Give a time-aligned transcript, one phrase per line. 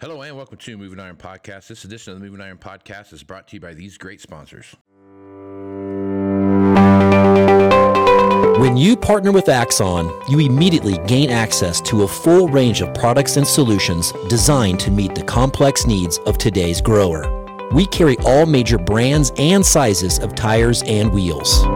[0.00, 1.66] Hello and welcome to Moving Iron Podcast.
[1.66, 4.74] This edition of the Moving Iron Podcast is brought to you by these great sponsors.
[8.58, 13.36] When you partner with Axon, you immediately gain access to a full range of products
[13.36, 17.26] and solutions designed to meet the complex needs of today's grower.
[17.74, 21.66] We carry all major brands and sizes of tires and wheels.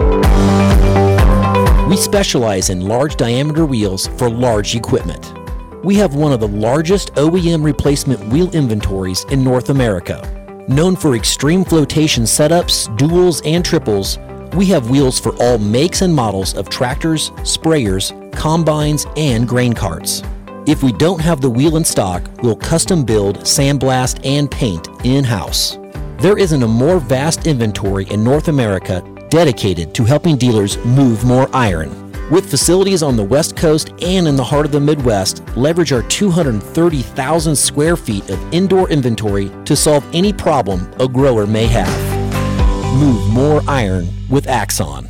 [1.90, 5.43] We specialize in large diameter wheels for large equipment.
[5.84, 10.64] We have one of the largest OEM replacement wheel inventories in North America.
[10.66, 14.18] Known for extreme flotation setups, duals, and triples,
[14.56, 20.22] we have wheels for all makes and models of tractors, sprayers, combines, and grain carts.
[20.66, 25.22] If we don't have the wheel in stock, we'll custom build, sandblast, and paint in
[25.22, 25.76] house.
[26.16, 31.46] There isn't a more vast inventory in North America dedicated to helping dealers move more
[31.54, 32.03] iron.
[32.30, 36.00] With facilities on the West Coast and in the heart of the Midwest, leverage our
[36.04, 42.98] 230,000 square feet of indoor inventory to solve any problem a grower may have.
[42.98, 45.06] Move more iron with Axon.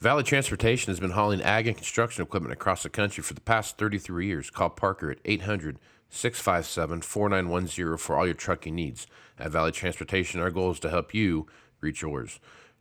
[0.00, 3.76] Valley Transportation has been hauling ag and construction equipment across the country for the past
[3.76, 4.48] 33 years.
[4.48, 9.06] Call Parker at 800 657 4910 for all your trucking needs.
[9.38, 11.46] At Valley Transportation, our goal is to help you
[11.82, 12.40] reach yours.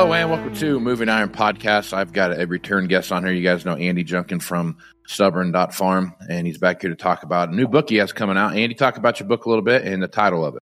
[0.00, 1.92] Hello and welcome to Moving Iron Podcast.
[1.92, 3.34] I've got a return guest on here.
[3.34, 7.54] You guys know Andy Junkin from Stubborn.farm, and he's back here to talk about a
[7.54, 8.56] new book he has coming out.
[8.56, 10.62] Andy, talk about your book a little bit and the title of it.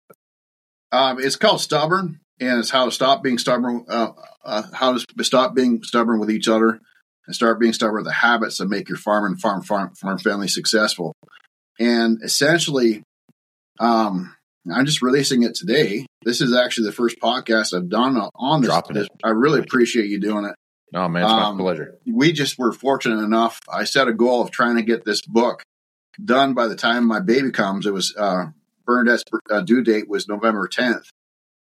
[0.93, 4.11] Um, it's called Stubborn, and it's how to stop being stubborn, uh,
[4.45, 6.79] uh, how to stop being stubborn with each other
[7.27, 10.17] and start being stubborn with the habits that make your farm and farm farm, farm
[10.17, 11.13] family successful.
[11.77, 13.03] And essentially,
[13.81, 14.34] um,
[14.73, 16.05] I'm just releasing it today.
[16.23, 18.69] This is actually the first podcast I've done on this.
[18.69, 19.07] Dropping it.
[19.23, 20.55] I really appreciate you doing it.
[20.93, 21.95] Oh man, it's my Um, pleasure.
[22.05, 23.59] We just were fortunate enough.
[23.71, 25.63] I set a goal of trying to get this book
[26.23, 27.85] done by the time my baby comes.
[27.85, 28.45] It was uh,
[28.85, 31.07] Bernadette's uh, due date was November 10th,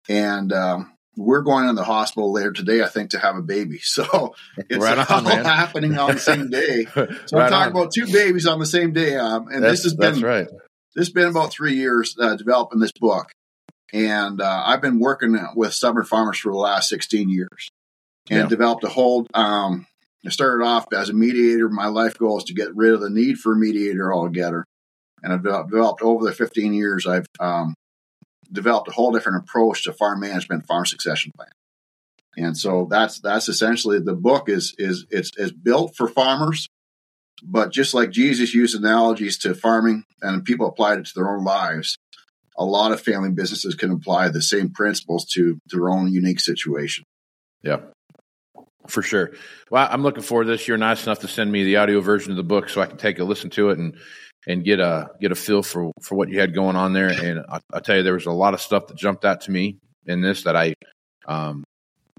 [0.09, 3.79] and um, we're going in the hospital later today, I think, to have a baby.
[3.83, 5.45] So it's Right on, all man.
[5.45, 6.85] happening on the same day.
[6.95, 7.67] So Right I'm talking on.
[7.71, 10.47] about two babies on the same day, um, and That's, this has that's been right.
[10.95, 13.31] This has been about three years uh, developing this book,
[13.91, 17.69] and uh, I've been working with stubborn farmers for the last 16 years,
[18.29, 18.47] and Yeah.
[18.47, 19.27] developed a whole.
[19.33, 19.85] Um,
[20.25, 21.67] I started off as a mediator.
[21.69, 24.65] My life goal is to get rid of the need for a mediator altogether,
[25.21, 27.05] and I've developed, over the 15 years.
[27.05, 27.73] I've um,
[28.51, 31.49] developed a whole different approach to farm management, farm succession plan,
[32.37, 36.67] and so that's that's essentially the book is is it's is built for farmers
[37.43, 41.43] but just like Jesus used analogies to farming and people applied it to their own
[41.43, 41.97] lives,
[42.57, 47.03] a lot of family businesses can apply the same principles to their own unique situation.
[47.61, 47.79] Yeah,
[48.87, 49.31] for sure.
[49.69, 50.67] Well, I'm looking forward to this.
[50.67, 52.97] You're nice enough to send me the audio version of the book so I can
[52.97, 53.97] take a listen to it and
[54.45, 57.07] and get a get a feel for for what you had going on there.
[57.07, 59.77] And I, tell you, there was a lot of stuff that jumped out to me
[60.05, 60.73] in this that I
[61.27, 61.63] um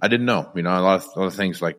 [0.01, 0.51] I didn't know.
[0.55, 1.79] You know, a lot of a lot of things like.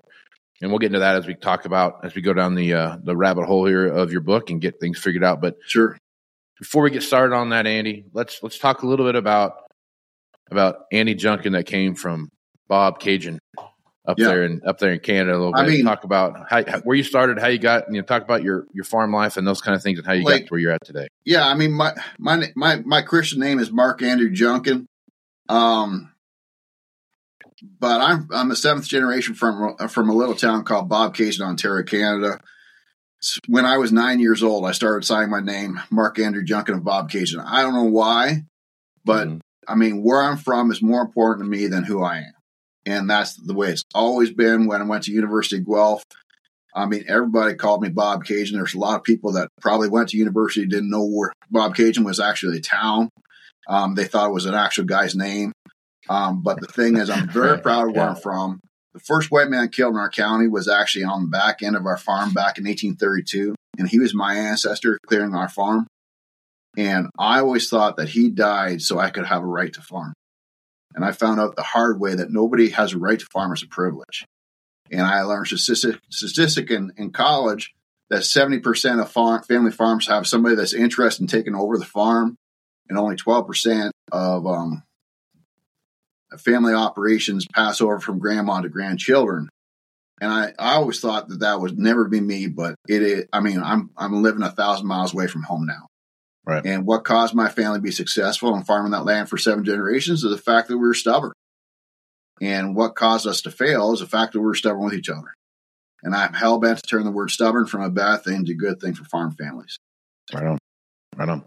[0.62, 2.98] And we'll get into that as we talk about as we go down the uh,
[3.04, 5.42] the rabbit hole here of your book and get things figured out.
[5.42, 5.98] But Sure.
[6.60, 9.54] before we get started on that, Andy, let's let's talk a little bit about
[10.50, 12.30] about Andy Junkin that came from
[12.70, 13.40] Bobcaygeon
[14.08, 14.28] up Yeah.
[14.28, 15.60] there in up there in Canada a little bit.
[15.62, 18.22] I mean- talk about how, how- where you started, how you got, you know, talk
[18.24, 20.46] about your your farm life and those kind of things, and how you got to
[20.48, 21.08] where you're at today.
[21.26, 24.86] Yeah, I mean my my my my Christian name is Mark Andrew Junkin.
[25.50, 26.12] Um
[27.62, 32.40] but I'm I'm a seventh generation from from a little town called Bobcaygeon, Ontario, Canada.
[33.48, 36.82] When I was nine years old, I started signing my name, Mark Andrew Junkin of
[36.84, 37.44] Bobcaygeon.
[37.44, 38.44] I don't know why,
[39.04, 39.40] but Mhm.
[39.68, 42.32] I mean, where I'm from is more important to me than who I am.
[42.88, 44.68] and that's the way it's always been.
[44.68, 46.04] When I went to University of Guelph,
[46.76, 48.52] I mean, everybody called me Bobcaygeon.
[48.52, 52.20] There's a lot of people that probably went to university didn't know where Bobcaygeon was
[52.20, 53.10] actually a town.
[53.68, 55.52] Um, they thought it was an actual guy's name.
[56.10, 58.60] Um, but the thing is, I'm very proud of where I'm from.
[58.94, 61.86] The first white man killed in our county was actually on the back end of
[61.86, 65.88] our farm back in 1832, and he was my ancestor clearing our farm.
[66.78, 70.14] And I always thought that he died so I could have a right to farm.
[70.94, 73.64] And I found out the hard way that nobody has a right to farm as
[73.64, 74.26] a privilege.
[74.92, 77.74] And I learned statistic, statistic in, in college
[78.10, 82.38] that 70% of farm, family farms have somebody that's interested in taking over the farm,
[82.88, 84.84] and only 12% of um,
[86.38, 89.50] family operations pass over from grandma to grandchildren.
[90.22, 93.26] And I, I always thought that that would never be me, but it is.
[93.34, 95.88] I mean, I'm I'm living a thousand miles away from home now.
[96.46, 96.66] Right.
[96.66, 100.24] And what caused my family to be successful in farming that land for seven generations
[100.24, 101.34] is the fact that we were stubborn.
[102.42, 105.10] And what caused us to fail is the fact that we were stubborn with each
[105.10, 105.34] other.
[106.04, 108.56] And I'm hell bent to turn the word stubborn from a bad thing to a
[108.56, 109.78] good thing for farm families.
[110.34, 110.58] Right on.
[111.16, 111.44] Right on.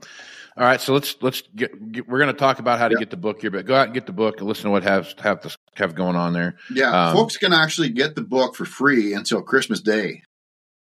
[0.59, 2.99] All right, so let's let's get, get we're going to talk about how to Yep.
[2.99, 4.83] get the book here, but go out and get the book and listen to what
[4.83, 6.57] has have this have going on there.
[6.73, 10.23] Yeah, Um, folks can actually get the book for free until Christmas Day.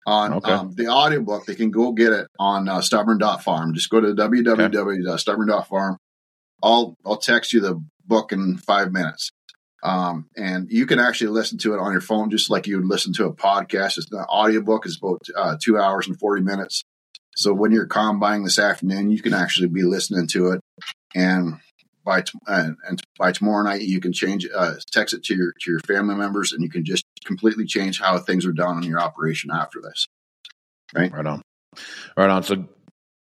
[0.07, 0.51] On Okay.
[0.51, 3.73] um, the audiobook, they can go get it on uh, stubborn.farm.
[3.73, 5.97] Just go to www.stubborn.farm.
[6.63, 9.29] I'll I'll text you the book in five minutes.
[9.83, 12.87] Um, and you can actually listen to it on your phone just like you would
[12.87, 13.97] listen to a podcast.
[13.97, 16.83] It's the audiobook is about uh, two hours and 40 minutes.
[17.37, 20.61] So when you're combining this afternoon, you can actually be listening to it.
[21.15, 21.59] And
[22.03, 25.53] by t- and, and by tomorrow night, you can change uh, text it to your
[25.61, 28.89] to your family members, and you can just completely change how things are done in
[28.89, 30.07] your operation after this.
[31.13, 31.41] Right on.
[32.15, 32.43] Right on.
[32.43, 32.65] So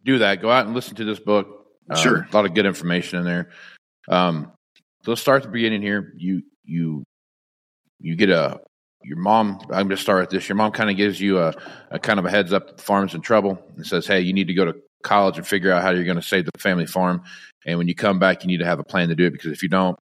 [0.05, 0.41] do that.
[0.41, 1.67] Go out and listen to this book.
[1.91, 2.29] Uh, Sure.
[2.31, 3.51] A lot of good information in there.
[4.09, 4.53] Um,
[5.03, 6.13] so let's start at the beginning here.
[6.17, 7.05] You you
[8.01, 8.61] you get a
[9.05, 9.61] your mom.
[9.65, 10.49] I'm going to start with this.
[10.49, 11.55] Your mom kind of gives you a,
[11.91, 12.67] a kind of a heads up.
[12.67, 14.75] that The farm's in trouble and says, "Hey, you need to go to
[15.05, 17.23] college and figure out how you're going to save the family farm.
[17.65, 19.53] And when you come back, you need to have a plan to do it because
[19.53, 19.97] if you don't,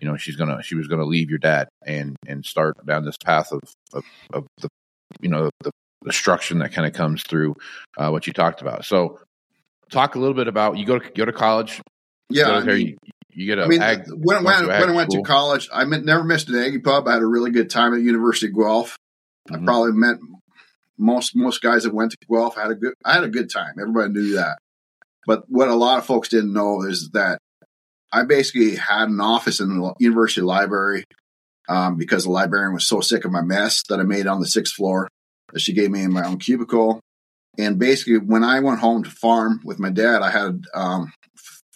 [0.00, 3.16] you know, she's gonna she was gonna leave your dad and and start down this
[3.16, 3.60] path of
[3.92, 4.68] of, of the
[5.20, 5.72] you know the
[6.04, 7.56] destruction that kind of comes through
[7.96, 8.84] uh, what you talked about.
[8.84, 9.18] So,
[9.90, 11.80] talk a little bit about you go to go to college.
[12.30, 12.96] Yeah, go I to mean, you,
[13.38, 15.22] you get a I mean, ag, when, when, when I went school.
[15.22, 17.06] to college, I met, never missed an Aggie pub.
[17.06, 18.96] I had a really good time at University of Guelph.
[19.50, 19.64] I Mhm.
[19.64, 20.16] probably met
[20.98, 22.58] most most guys that went to Guelph.
[22.58, 23.74] I had a good I had a good time.
[23.80, 24.58] Everybody knew that.
[25.26, 27.38] But what a lot of folks didn't know is that
[28.12, 31.04] I basically had an office in the university library
[31.68, 34.46] um, because the librarian was so sick of my mess that I made on the
[34.48, 35.08] sixth floor
[35.52, 37.00] that she gave me in my own cubicle.
[37.58, 41.12] And basically, when I went home to farm with my dad, I had um,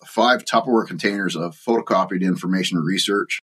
[0.06, 3.40] five Tupperware containers of photocopied information research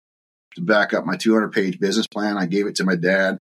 [0.55, 2.37] to back up my 200 page business plan.
[2.37, 3.37] I gave it to my dad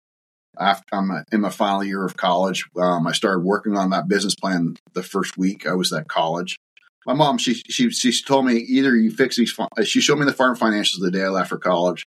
[0.59, 2.65] after I'm in my final year of college.
[2.77, 6.59] Um, I started working on that business plan the first week I was at college.
[7.07, 9.57] My mom, she she she told me either you fix these.
[9.85, 12.05] She showed me the farm financials the day I left for college,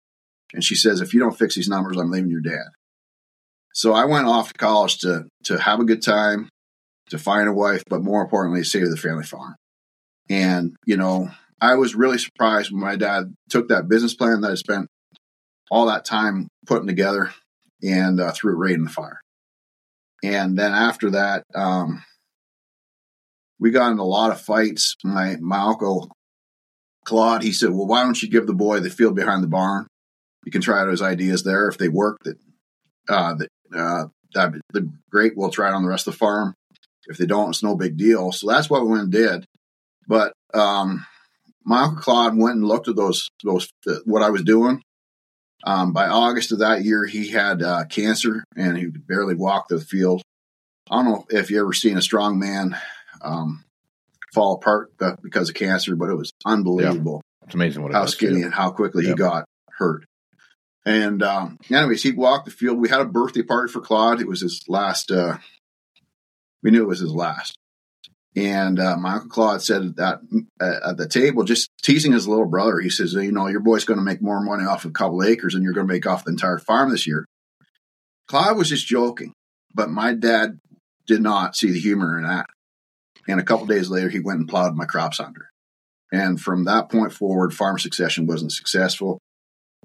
[0.54, 2.70] and she says if you don't fix these numbers, I'm leaving your dad.
[3.74, 6.50] So I went off to college to to have a good time,
[7.10, 9.56] to find a wife, but more importantly, save the family farm.
[10.30, 11.30] And you know,
[11.62, 14.88] I was really surprised when my dad took that business plan that I spent
[15.70, 17.34] all that time putting together
[17.84, 19.20] and uh, threw it right in the fire.
[20.24, 22.04] And then after that, um,
[23.60, 24.96] we got in a lot of fights.
[25.04, 26.12] My my uncle
[27.06, 29.88] Claude, he said, "Well, why don't you give the boy the field behind the barn?
[30.46, 31.68] You can try out his ideas there.
[31.68, 32.38] If they work, that
[33.10, 35.34] uh, that uh, that the great.
[35.36, 36.54] We'll try it on the rest of the farm.
[37.08, 39.46] If they don't, it's no big deal." So that's what we went and did.
[40.08, 41.06] But um,
[41.66, 43.70] my uncle Claude went and looked at those those
[44.06, 44.82] what I was doing.
[45.64, 49.68] Um, by August of that year, he had uh, cancer and he could barely walk
[49.68, 50.22] the field.
[50.90, 52.78] I don't know if you ever seen a strong man
[53.22, 53.66] um,
[54.34, 58.40] fall apart because of cancer, but it was unbelievable It's amazing what it how skinny
[58.40, 58.46] too.
[58.46, 59.18] and how quickly Yep.
[59.18, 60.06] he got hurt.
[60.86, 62.78] And um, anyways, he walked the field.
[62.78, 64.22] We had a birthday party for Claude.
[64.22, 65.12] It was his last.
[65.12, 65.38] Uh,
[66.64, 67.58] we knew it was his last.
[68.38, 70.20] And uh, my uncle Claude said that
[70.62, 73.84] uh, at the table, just teasing his little brother, he says, "You know, your boy's
[73.84, 76.24] going to make more money off a couple acres than you're going to make off
[76.24, 77.26] the entire farm this year."
[78.28, 79.34] Claude was just joking,
[79.74, 80.60] but my dad
[81.08, 82.46] did not see the humor in that.
[83.28, 85.50] And a couple days later, he went and plowed my crops under.
[86.12, 89.20] And from that point forward, farm succession wasn't successful.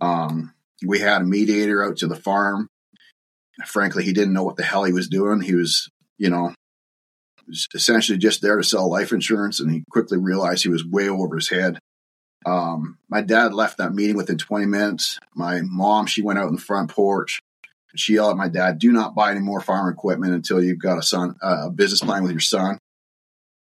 [0.02, 0.52] Um,
[0.86, 2.68] we had a mediator out to the farm.
[3.64, 5.40] Frankly, he didn't know what the hell he was doing.
[5.40, 6.54] He was, you know,
[7.46, 11.08] was essentially just there to sell life insurance, and he quickly realized he was way
[11.08, 11.78] over his head.
[12.44, 15.18] Um, my dad left that meeting within 20 minutes.
[15.34, 17.40] My mom, she went out in the front porch.
[17.94, 20.98] She yelled at my dad, "Do not buy any more farm equipment until you've got
[20.98, 22.78] a son, uh, a business plan with your son."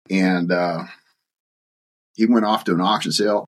[0.10, 0.84] And uh,
[2.16, 3.46] he went off to an auction sale,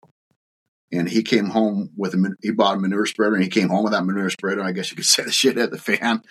[0.92, 3.84] and he came home with a he bought a manure spreader, and he came home
[3.84, 4.64] with that manure spreader.
[4.64, 6.22] I guess you could say the shit at the fan.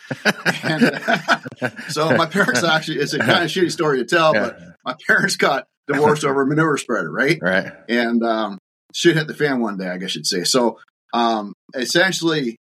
[0.65, 4.95] and, so my parents actually, it's a kind of shitty story to tell, but my
[5.07, 7.39] parents got divorced over a manure spreader, right?
[7.41, 7.73] Right.
[7.89, 8.59] and um,
[8.95, 10.45] shit hit the fan one day, I guess you'd say.
[10.45, 10.79] So
[11.13, 12.57] um, essentially,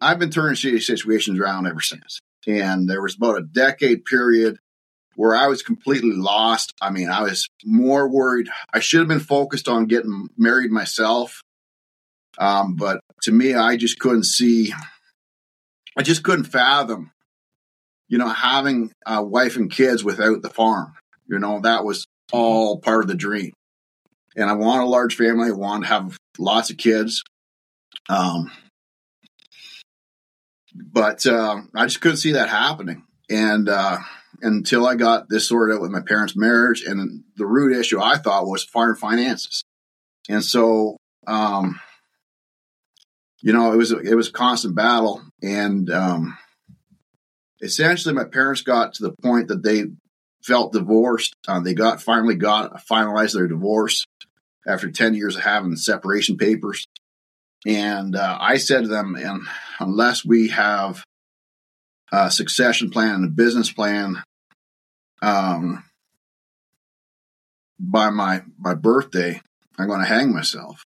[0.00, 2.18] I've been turning shitty situations around ever since.
[2.46, 4.58] And there was about a decade period
[5.16, 6.72] where I was completely lost.
[6.80, 8.48] I mean, I was more worried.
[8.72, 11.40] I should have been focused on getting married myself.
[12.38, 14.72] Um, but to me, I just couldn't see,
[15.96, 17.12] I just couldn't fathom,
[18.08, 20.94] you know, having a wife and kids without the farm.
[21.28, 23.52] You know, that was all part of the dream
[24.36, 25.48] and I want a large family.
[25.48, 27.22] I want to have lots of kids.
[28.08, 28.50] Um,
[30.74, 33.04] but uh, I just couldn't see that happening.
[33.30, 33.98] And uh,
[34.42, 38.18] until I got this sorted out with my parents' marriage, and the root issue I
[38.18, 39.64] thought was farm finances.
[40.28, 41.80] And so, um,
[43.40, 46.38] you know, it was it was a constant battle, and um,
[47.60, 49.84] essentially, my parents got to the point that they
[50.42, 51.34] felt divorced.
[51.48, 54.06] Uh, they got finally got finalized their divorce
[54.66, 56.86] after 10 years of having separation papers.
[57.66, 59.42] And uh, I said to them, and
[59.80, 61.04] unless we have
[62.12, 64.22] a succession plan and a business plan
[65.22, 65.84] um,
[67.78, 69.40] by my, my birthday,
[69.78, 70.82] I'm going to hang myself.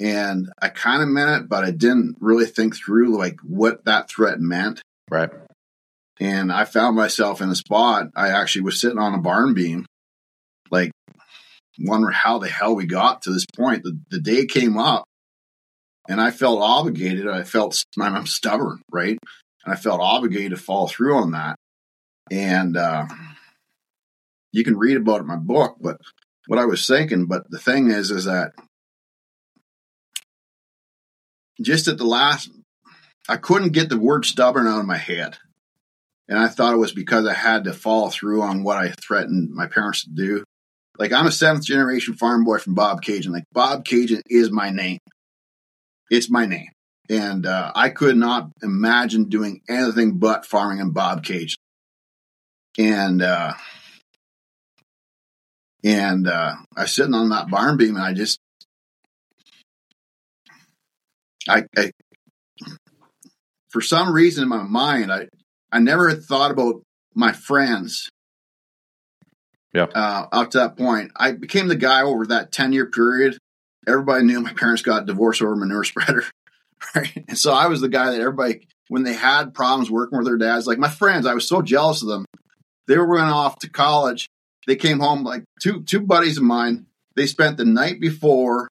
[0.00, 4.08] And I kind of meant it, but I didn't really think through like what that
[4.08, 4.82] threat meant.
[5.10, 5.30] Right.
[6.18, 8.08] And I found myself in a spot.
[8.16, 9.86] I actually was sitting on a barn beam,
[10.70, 10.90] like
[11.78, 13.82] wondering how the hell we got to this point.
[13.84, 15.04] The, the day came up
[16.08, 17.28] and I felt obligated.
[17.28, 19.18] I felt I'm stubborn, right?
[19.64, 21.56] And I felt obligated to follow through on that.
[22.30, 23.06] And uh,
[24.52, 25.98] you can read about it in my book, but
[26.46, 28.52] what I was thinking, but the thing is, is that
[31.60, 32.50] just at the last,
[33.28, 35.38] I couldn't get the word stubborn out of my head.
[36.28, 39.50] And I thought it was because I had to follow through on what I threatened
[39.50, 40.44] my parents to do.
[40.98, 43.30] Like I'm a seventh generation farm boy from Bobcaygeon.
[43.30, 44.98] Like Bobcaygeon is my name.
[46.10, 46.68] It's my name.
[47.10, 51.56] And uh, I could not imagine doing anything but farming in Bobcaygeon.
[52.78, 53.52] And uh,
[55.84, 58.38] and uh, I was sitting on that barn beam, and I just,
[61.48, 61.90] I, I,
[63.68, 65.26] for some reason in my mind, I,
[65.72, 66.82] I never had thought about
[67.14, 68.08] my friends.
[69.74, 69.86] Yeah.
[69.94, 73.38] Uh, up to that point, I became the guy over that ten year period.
[73.86, 76.24] Everybody knew my parents got divorced over a manure spreader,
[76.94, 77.24] right?
[77.28, 80.36] And so I was the guy that everybody, when they had problems working with their
[80.36, 82.24] dads, like my friends, I was so jealous of them.
[82.88, 84.28] They were going off to college
[84.66, 86.86] they came home like two two buddies of mine.
[87.16, 88.68] They spent the night before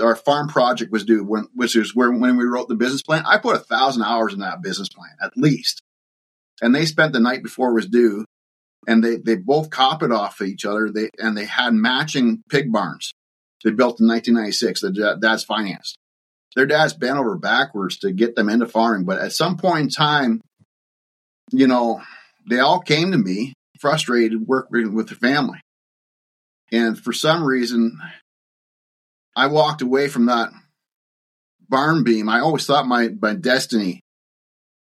[0.00, 3.24] our farm project was due, when which is where when we wrote the business plan.
[3.26, 5.82] I put a thousand hours in that business plan at least,
[6.60, 8.24] and they spent the night before it was due,
[8.86, 10.90] and they they both copied off of each other.
[10.90, 13.12] They and they had matching pig barns.
[13.62, 14.80] They built in 1996.
[14.80, 15.96] The dad's financed.
[16.56, 19.88] Their dad's bent over backwards to get them into farming, but at some point in
[19.88, 20.40] time,
[21.52, 22.02] you know,
[22.48, 25.60] they all came to me frustrated working with their family.
[26.72, 27.98] And for some reason,
[29.36, 30.50] I walked away from that
[31.68, 32.28] barn beam.
[32.28, 34.00] I always thought my, my destiny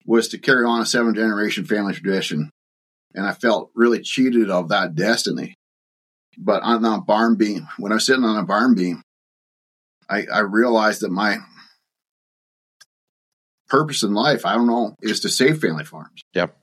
[0.04, 2.50] was to carry on a seven generation family tradition.
[3.14, 5.54] And I felt really cheated of that destiny.
[6.38, 9.02] But on that barn beam, when I was sitting on a barn beam,
[10.09, 11.38] I, I realized that my
[13.73, 16.23] purpose in life, I don't know, is to save family farms.
[16.35, 16.55] Yep.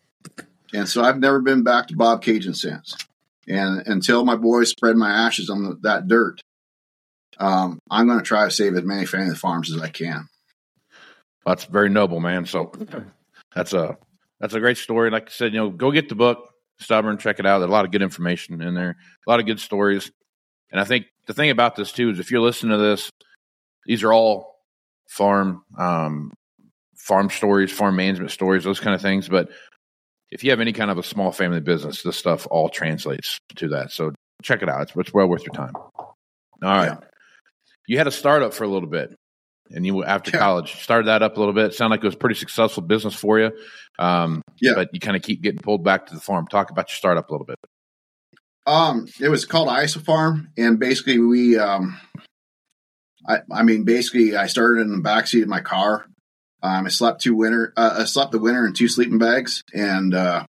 [0.73, 2.95] And so I've never been back to Bobcaygeon since.
[3.47, 6.39] And until my boys spread my ashes on the, that dirt,
[7.39, 10.27] um, I'm going to try to save as many family farms as I can.
[11.47, 12.45] That's very noble, man.
[12.45, 12.71] So
[13.55, 13.97] that's a
[14.39, 15.09] that's a great story.
[15.09, 17.57] Like I said, you know, go get the book, Stubborn, check it out.
[17.59, 20.11] There's a lot of good information in there, a lot of good stories.
[20.71, 23.09] And I think the thing about this too is if you're listening to this,
[23.87, 24.59] these are all
[25.07, 26.33] farm um,
[26.99, 29.27] farm stories, farm management stories, those kind of things.
[29.27, 29.49] But
[30.31, 33.69] if you have any kind of a small family business, this stuff all translates to
[33.69, 33.91] that.
[33.91, 34.13] So
[34.43, 34.83] check it out.
[34.83, 35.73] It's, it's well worth your time.
[35.75, 36.13] All
[36.61, 36.85] right.
[36.89, 36.97] Yeah.
[37.87, 39.15] You had a startup for a little bit,
[39.71, 40.39] and you after Yeah.
[40.39, 41.65] college started that up a little bit.
[41.65, 43.51] It sounded like it was a pretty successful business for you.
[43.97, 44.73] Um, Yeah.
[44.75, 46.45] But you kind of keep getting pulled back to the farm.
[46.47, 47.57] Talk about your startup a little bit.
[48.67, 51.99] Um, it was called Isofarm, and basically we um,
[53.27, 56.05] I, I mean, basically, I started in the backseat of my car.
[56.61, 57.73] Um, I slept two winter.
[57.77, 60.45] Uh, I slept the winter in two sleeping bags, and uh,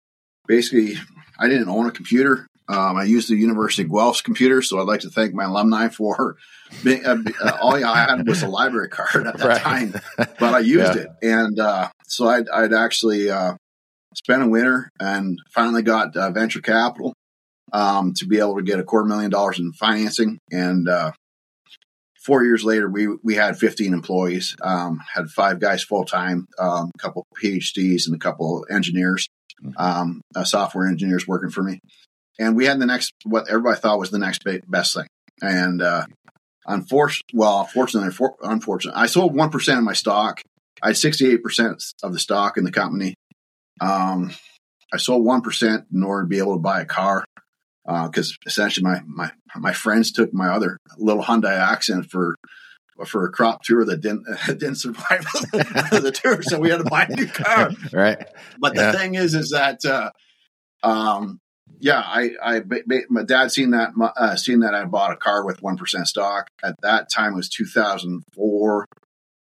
[0.47, 0.95] basically,
[1.39, 2.47] I didn't own a computer.
[2.69, 5.89] Um, I used the University of Guelph's computer, so I'd like to thank my alumni
[5.89, 6.37] for
[6.85, 9.61] being, uh, uh, all I had was a library card at that Right.
[9.61, 9.95] time,
[10.39, 11.03] but I used Yeah.
[11.03, 13.55] it, and uh, so I'd, I'd actually uh,
[14.15, 17.13] spent a winter and finally got uh, venture capital
[17.73, 21.13] um, to be able to get a quarter million dollars in financing, and uh,
[22.27, 26.91] four years later, we we had 15 employees, um, had five guys full time, um,
[26.95, 29.29] a couple PhDs, and a couple engineers,
[29.77, 31.79] um, uh, software engineers working for me.
[32.39, 35.07] And we had the next what everybody thought was the next best thing.
[35.41, 36.07] And uh,
[36.67, 40.43] unfortunately, well, fortunately, for, unfortunately, I sold one percent of my stock.
[40.83, 43.15] I had 68 percent of the stock in the company.
[43.81, 44.35] Um,
[44.93, 47.25] I sold one percent in order to be able to buy a car
[47.87, 52.35] because essentially my, my my friends took my other little Hyundai accent for
[53.07, 57.05] for a crop tour that didn't didn't survive the tour, so we had to buy
[57.09, 57.71] a new car.
[57.93, 58.19] Right.
[58.59, 58.91] But Yeah.
[58.93, 60.11] the thing is, is that uh,
[60.83, 61.39] um,
[61.79, 62.63] yeah, I I
[63.09, 66.49] my dad seen that uh, seen that I bought a car with one percent stock.
[66.63, 68.87] At that time it was two thousand four,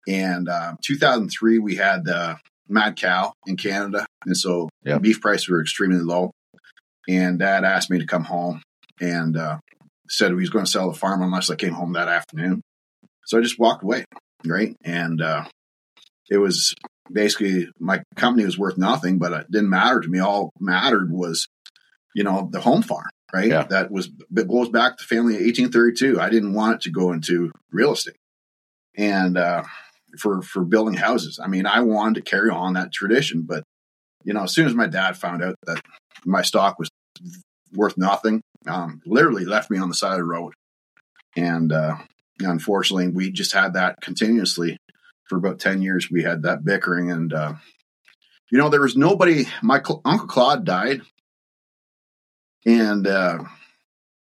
[0.08, 4.98] and uh, two thousand three we had the mad cow in Canada, and so Yeah.
[4.98, 6.30] beef prices were extremely low.
[7.08, 8.62] And dad asked me to come home
[9.00, 9.58] and uh,
[10.08, 12.62] said he was going to sell the farm unless I came home that afternoon.
[13.26, 14.04] So I just walked away,
[14.44, 14.74] right?
[14.84, 15.44] And uh,
[16.30, 16.74] it was
[17.10, 20.18] basically my company was worth nothing, but it didn't matter to me.
[20.18, 21.46] All mattered was,
[22.14, 23.48] you know, the home farm, right?
[23.48, 23.64] Yeah.
[23.64, 26.20] That was that goes back to family of 1832.
[26.20, 28.16] I didn't want it to go into real estate,
[28.96, 29.64] and uh,
[30.18, 31.38] for for building houses.
[31.42, 33.64] I mean, I wanted to carry on that tradition, but
[34.24, 35.80] you know, as soon as my dad found out that
[36.24, 36.88] my stock was
[37.72, 40.54] worth nothing, um, literally left me on the side of the road,
[41.36, 41.96] and uh,
[42.40, 44.76] unfortunately, we just had that continuously
[45.28, 46.10] for about 10 years.
[46.10, 47.54] We had that bickering and uh,
[48.50, 51.00] you know there was nobody my cl- uncle claude died.
[52.66, 53.38] And uh,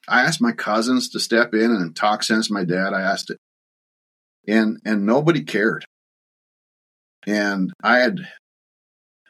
[0.07, 2.93] i asked my cousins to step in and talk sense my dad.
[2.93, 3.37] I asked it.
[4.47, 5.85] And and nobody cared.
[7.27, 8.27] And i had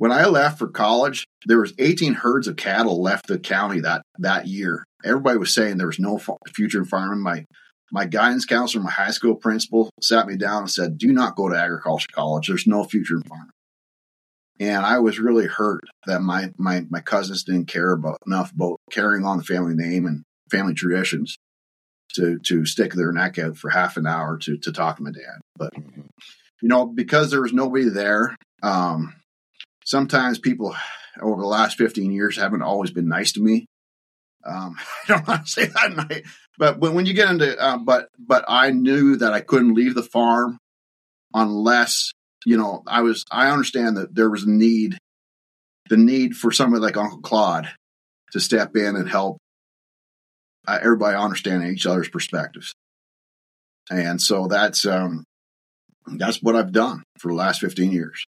[0.01, 4.01] when i left for college there was 18 herds of cattle left the county that
[4.17, 6.19] that year everybody was saying there was no
[6.55, 7.45] future in farming my
[7.91, 11.49] my guidance counselor, my high school principal, sat me down and said, "Do not go
[11.49, 12.47] to agriculture college.
[12.47, 13.51] There's no future in farming."
[14.59, 18.77] And I was really hurt that my my my cousins didn't care about enough about
[18.91, 21.37] carrying on the family name and family traditions
[22.13, 25.11] to to stick their neck out for half an hour to to talk to my
[25.11, 25.41] dad.
[25.57, 29.15] But you know, because there was nobody there, um,
[29.91, 30.73] sometimes people
[31.21, 33.65] over the last 15 years haven't always been nice to me.
[34.45, 36.23] Um, I don't want to say that night,
[36.57, 39.93] but when, when you get into, uh, but, but I knew that I couldn't leave
[39.93, 40.57] the farm
[41.33, 42.11] unless,
[42.45, 44.97] you know, I was, I understand that there was a need,
[45.89, 47.69] the need for somebody like Uncle Claude
[48.31, 49.37] to step in and help
[50.67, 52.73] uh, everybody understand each other's perspectives.
[53.89, 55.25] And so that's, um,
[56.07, 58.25] that's what I've done for the last 15 years.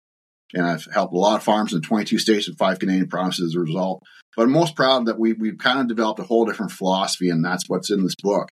[0.54, 3.56] And I've helped a lot of farms in 22 states and five Canadian provinces as
[3.56, 4.02] a result.
[4.36, 7.44] But I'm most proud that we, we've kind of developed a whole different philosophy, and
[7.44, 8.48] that's what's in this book.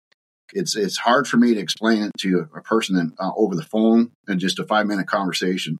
[0.53, 3.63] It's it's hard for me to explain it to a person in, uh, over the
[3.63, 5.77] phone in just a five minute conversation.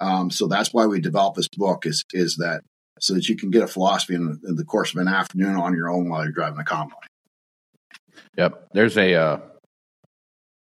[0.00, 2.62] Um, so that's why we developed this book is is that
[3.00, 5.74] so that you can get a philosophy in, in the course of an afternoon on
[5.74, 6.98] your own while you're driving a combine.
[8.36, 8.68] Yep.
[8.72, 9.40] There's a uh,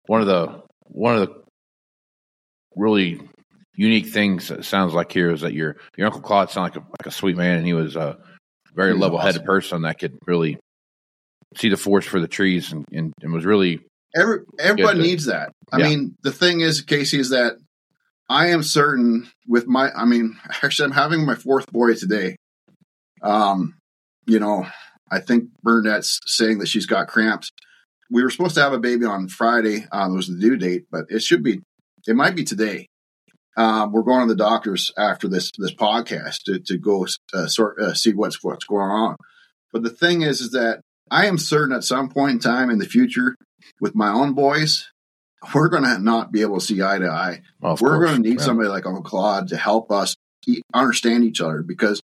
[0.07, 1.43] one of the one of the
[2.77, 3.21] really
[3.75, 6.87] unique things that sounds like here is that your your Uncle Claude sounded like a
[6.91, 8.19] like a sweet man, and he was a
[8.75, 9.47] very level headed awesome.
[9.47, 10.59] person that could really
[11.57, 13.81] see the forest for the trees, and, and, and was really
[14.17, 15.07] Every everybody Good.
[15.07, 15.53] needs that.
[15.73, 15.89] I Yeah.
[15.89, 17.55] mean, the thing is, Casey, is that
[18.29, 19.91] I am certain with my.
[19.93, 22.37] I mean, actually, I'm having my fourth boy today.
[23.23, 23.75] Um,
[24.27, 24.67] you know,
[25.11, 27.51] I think Bernadette's saying that she's got cramps.
[28.11, 29.87] We were supposed to have a baby on Friday.
[29.93, 31.61] Um, it was the due date, but it should be.
[32.07, 32.87] It might be today.
[33.57, 37.79] Um, we're going to the doctors after this this podcast to to go uh, sort
[37.81, 39.17] uh, see what's what's going on.
[39.73, 42.79] But the thing is, is that I am certain at some point in time in
[42.79, 43.37] the future,
[43.81, 44.89] with my own boys,
[45.55, 47.43] we're going to not be able to see eye to eye.
[47.61, 48.45] well, we're going to need yeah.
[48.45, 50.15] somebody like Uncle Claude to help us
[50.75, 52.01] understand each other because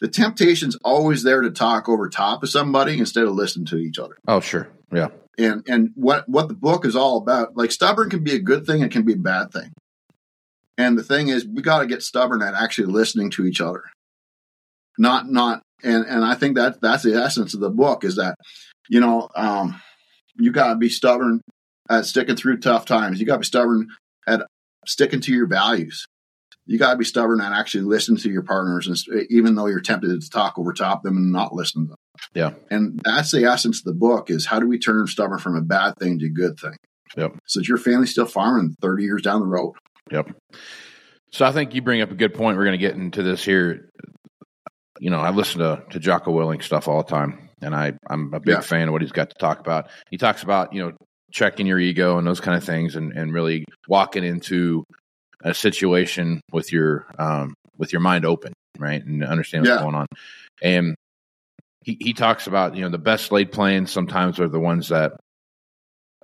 [0.00, 3.98] the temptation's always there to talk over top of somebody instead of listening to each
[3.98, 4.16] other.
[4.26, 8.22] Oh, sure, yeah, And and what what the book is all about, like stubborn can
[8.22, 9.72] be a good thing, it can be a bad thing.
[10.78, 13.82] And the thing is, we got to get stubborn at actually listening to each other,
[14.96, 15.60] not not.
[15.82, 18.36] And and I think that that's the essence of the book is that,
[18.88, 19.80] you know, um,
[20.36, 21.40] you got to be stubborn
[21.90, 23.18] at sticking through tough times.
[23.18, 23.88] You got to be stubborn
[24.26, 24.42] at
[24.86, 26.06] sticking to your values.
[26.66, 29.80] You got to be stubborn and actually listen to your partners, and even though you're
[29.80, 31.96] tempted to talk over top them and not listen to them.
[32.34, 32.50] Yeah.
[32.70, 35.62] And that's the essence of the book: is how do we turn stubborn from a
[35.62, 36.76] bad thing to a good thing?
[37.16, 37.36] Yep.
[37.46, 39.74] So that your family's still farming 30 years down the road.
[40.10, 40.30] Yep.
[41.30, 42.56] So I think you bring up a good point.
[42.56, 43.88] We're going to get into this here.
[45.00, 48.32] You know, I listen to to Jocko Willink stuff all the time, and I I'm
[48.34, 48.60] a big Yeah.
[48.60, 49.88] fan of what he's got to talk about.
[50.10, 50.92] He talks about you know
[51.30, 54.84] checking your ego and those kind of things, and and really walking into
[55.44, 59.82] a situation with your um with your mind open, right, and understand what's Yeah.
[59.82, 60.06] going on.
[60.62, 60.96] And
[61.84, 65.12] he he talks about you know the best laid plans sometimes are the ones that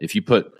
[0.00, 0.52] if you put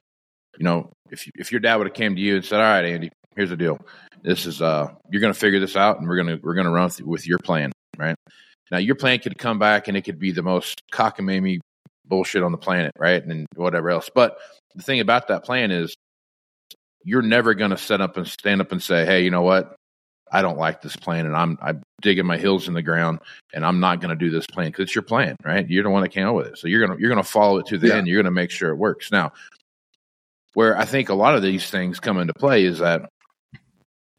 [0.56, 2.66] you know if you, if your dad would have came to you and said all
[2.66, 3.78] right andy here's the deal.
[4.22, 6.66] This is uh you're going to figure this out and we're going to we're going
[6.66, 8.16] to run with, with your plan right?
[8.70, 11.60] Now your plan could come back and it could be the most cockamamie
[12.06, 14.10] bullshit on the planet right and whatever else.
[14.14, 14.38] But
[14.74, 15.94] the thing about that plan is
[17.02, 19.74] you're never going to set up and stand up and say hey you know what?
[20.32, 23.20] I don't like this plan and i'm i'm digging my heels in the ground
[23.52, 25.68] and i'm not going to do this plan because it's your plan right?
[25.68, 26.58] You're the one that came up with it.
[26.58, 27.96] So you're going to you're going to follow it to the Yeah.
[27.96, 28.06] end.
[28.08, 29.10] You're going to make sure it works.
[29.12, 29.32] Now
[30.54, 33.08] where I think a lot of these things come into play is that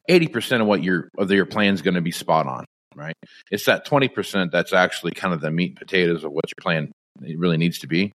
[0.10, 3.16] 80% of what your of your plan is going to be spot on, right?
[3.50, 6.92] It's that 20% that's actually kind of the meat and potatoes of what your plan
[7.38, 8.12] really needs to be.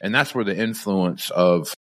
[0.00, 1.74] And that's where the influence of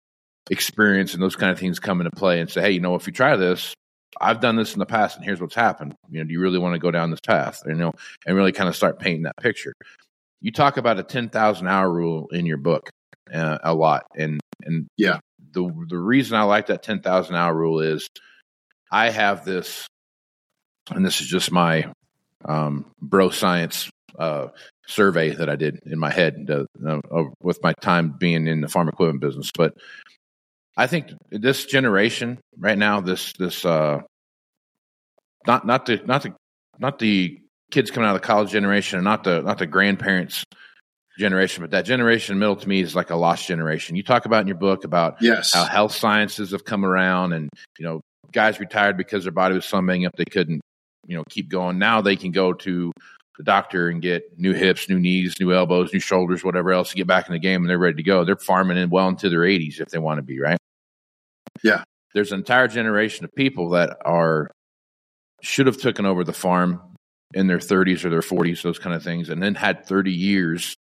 [0.51, 3.07] experience and those kind of things come into play and say, hey, you know, if
[3.07, 3.75] you try this,
[4.21, 5.95] I've done this in the past and here's what's happened.
[6.11, 7.63] You know, do you really want to go down this path?
[7.67, 7.93] You know,
[8.27, 9.73] and really kind of start painting that picture.
[10.41, 12.91] You talk about a 10,000 hour rule in your book
[13.33, 14.05] uh, a lot.
[14.17, 15.21] And, and Yeah.
[15.53, 18.09] The, the reason I like that 10,000 hour rule is
[18.91, 19.87] I have this,
[20.91, 21.87] and this is just my
[22.45, 24.49] um, bro science uh,
[24.87, 28.69] survey that I did in my head uh, uh, with my time being in the
[28.69, 29.51] farm equipment business.
[29.57, 29.75] But
[30.77, 34.01] I think this generation right now, this this uh,
[35.47, 36.35] not not the not the
[36.79, 37.39] not the
[37.71, 40.45] kids coming out of the college generation, and not the not the grandparents
[41.23, 43.95] generation, but that generation in middle to me is like a lost generation.
[43.97, 45.53] You talk about in your book about Yes.
[45.55, 48.01] how health sciences have come around and you know
[48.33, 50.61] guys retired because their body was banged up they couldn't
[51.07, 52.91] you know keep going now they can go to
[53.39, 56.97] the doctor and get new hips new knees new elbows new shoulders whatever else to
[56.97, 59.29] get back in the game and they're ready to go they're farming in well into
[59.29, 60.59] their 80s if they want to be right
[61.63, 61.85] Yeah.
[62.15, 64.51] there's an entire generation of people that are
[65.43, 66.81] should have taken over the farm
[67.35, 70.75] in their 30s or their 40s those kind of things and then had 30 years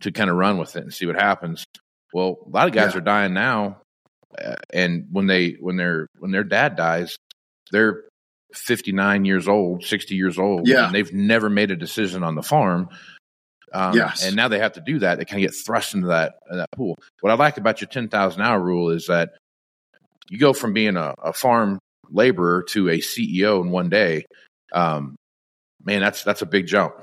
[0.00, 1.64] to kind of run with it and see what happens
[2.12, 2.98] well a lot of guys Yeah.
[2.98, 3.80] are dying now
[4.42, 7.16] uh, and when they when their when their dad dies
[7.72, 8.04] they're
[8.54, 10.86] 59 years old 60 years old Yeah.
[10.86, 12.88] and they've never made a decision on the farm
[13.72, 14.24] um, Yes.
[14.26, 16.70] and now they have to do that they kind of get thrust into that that
[16.72, 19.30] pool what i like about your 10000 hour rule is that
[20.28, 21.78] you go from being a, a farm
[22.10, 24.24] laborer to a ceo in one day
[24.72, 25.14] um,
[25.84, 26.94] man that's that's a big jump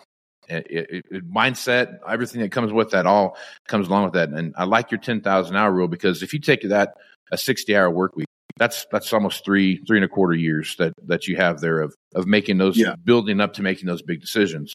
[0.50, 4.30] it, it, mindset everything that comes with that all comes along with that.
[4.30, 6.96] And i like your 10000 hour rule because if you take that
[7.32, 10.94] a 60 hour work week that's that's almost three three and a quarter years that
[11.06, 12.96] that you have there of of making those Yeah.
[13.04, 14.74] building up to making those big decisions.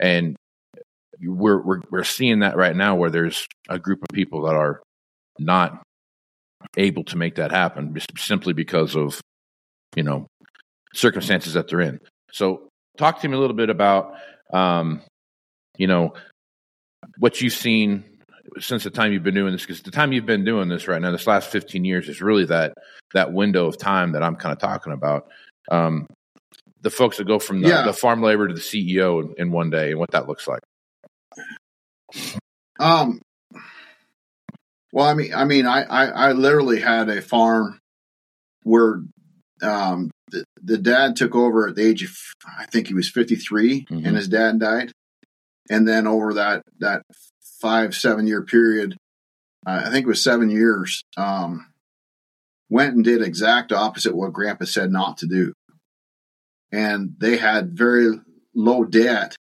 [0.00, 0.36] And
[1.22, 4.82] we're we're we're seeing that right now where there's a group of people that are
[5.38, 5.82] not
[6.76, 9.20] able to make that happen just simply because of
[9.96, 10.26] you know
[10.94, 12.00] circumstances that they're in.
[12.32, 14.14] So talk to me a little bit about
[14.52, 15.02] um
[15.80, 16.12] you know
[17.18, 18.04] what you've seen
[18.58, 21.00] since the time you've been doing this because the time you've been doing this right
[21.00, 22.74] now this last 15 years is really that
[23.14, 25.28] that window of time that i'm kind of talking about
[25.70, 26.06] um
[26.82, 27.82] the folks that go from the, Yeah.
[27.82, 30.60] the farm labor to the ceo in, in one day and what that looks like
[32.78, 33.20] Um.
[34.92, 37.78] Well, I mean, I mean, I, I, I literally had a farm
[38.64, 39.02] where
[39.62, 42.10] um, the, the dad took over at the age of,
[42.58, 44.04] I think he was 53 Mhm.
[44.06, 44.90] and his dad died.
[45.70, 47.04] And then over that, that
[47.60, 48.96] five, seven year period,
[49.64, 51.72] uh, I think it was seven years, um,
[52.68, 55.52] went and did exact opposite what grandpa said not to do.
[56.72, 58.20] And they had very
[58.54, 59.36] low debt.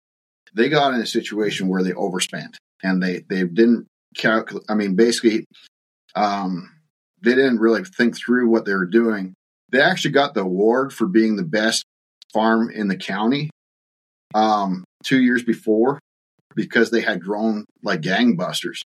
[0.53, 4.65] They got in a situation where they overspent and they, they didn't calculate.
[4.69, 5.45] I mean, basically,
[6.15, 6.71] um,
[7.21, 9.33] they didn't really think through what they were doing.
[9.71, 11.85] They actually got the award for being the best
[12.33, 13.49] farm in the county
[14.33, 15.99] um, two years before
[16.57, 18.81] because they had grown like gangbusters.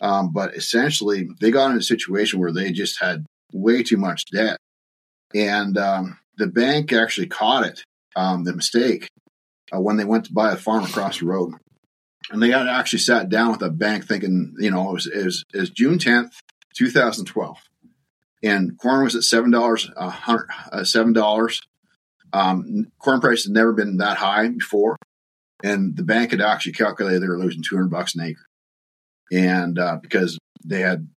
[0.00, 4.22] Um, but essentially, they got in a situation where they just had way too much
[4.32, 4.56] debt.
[5.34, 7.82] And um, the bank actually caught it,
[8.16, 9.08] um, the mistake,
[9.74, 11.52] uh, when they went to buy a farm across the road.
[12.30, 15.24] And they had actually sat down with the bank thinking, you know, it was, it
[15.24, 16.30] was, it was June 10th,
[16.76, 17.58] 2012.
[18.44, 21.60] and corn was at seven dollars, a hundred, uh, seven dollars.
[22.32, 24.96] Um, corn price had never been that high before,
[25.62, 28.46] and the bank had actually calculated they were losing two hundred bucks an acre,
[29.32, 31.08] and uh, because they had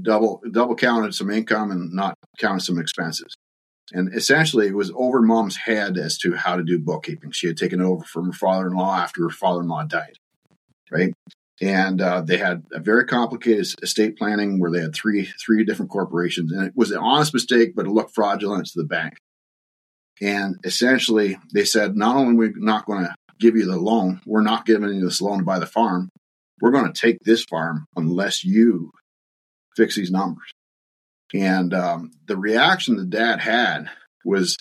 [0.00, 3.34] double double counted some income and not counted some expenses.
[3.92, 7.32] And essentially, it was over mom's head as to how to do bookkeeping.
[7.32, 10.16] She had taken over from her father in law after her father in law died,
[10.90, 11.12] right?
[11.60, 15.90] And uh, they had a very complicated estate planning where they had three three different
[15.90, 19.14] corporations, and it was an honest mistake, but it looked fraudulent to the bank.
[20.20, 24.20] And essentially, they said, not only are we not going to give you the loan,
[24.26, 26.08] we're not giving you this loan to buy the farm.
[26.60, 28.90] We're going to take this farm unless you
[29.76, 30.52] fix these numbers.
[31.34, 33.90] And um, the reaction the dad had
[34.24, 34.56] was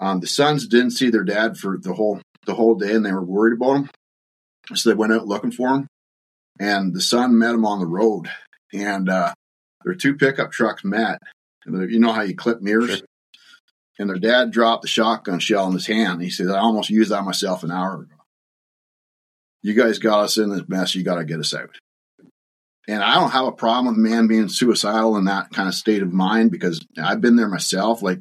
[0.00, 3.12] um, the sons didn't see their dad for the whole the whole day, and they
[3.12, 3.90] were worried about him.
[4.74, 5.86] So they went out looking for him,
[6.58, 8.30] and the son met him on the road.
[8.72, 9.34] And uh,
[9.84, 11.18] their two pickup trucks met.
[11.66, 12.98] You know how you clip mirrors.
[12.98, 13.06] Sure.
[13.98, 16.22] And their dad dropped the shotgun shell in his hand.
[16.22, 18.14] He said, "I almost used that myself an hour ago.
[19.62, 20.94] You guys got us in this mess.
[20.94, 21.70] You got to get us out."
[22.86, 26.02] And I don't have a problem with man being suicidal in that kind of state
[26.02, 28.00] of mind because I've been there myself.
[28.02, 28.20] Like,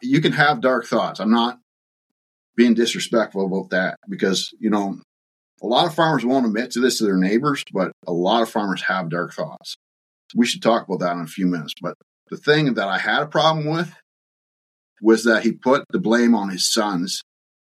[0.00, 1.20] you can have dark thoughts.
[1.20, 1.58] I'm not
[2.56, 5.00] being disrespectful about that because, you know,
[5.62, 8.48] a lot of farmers won't admit to this to their neighbors, but a lot of
[8.48, 9.76] farmers have dark thoughts.
[10.34, 11.74] We should talk about that in a few minutes.
[11.82, 11.94] But
[12.30, 13.94] the thing that I had a problem with
[15.04, 17.22] was that he put the blame on his sons.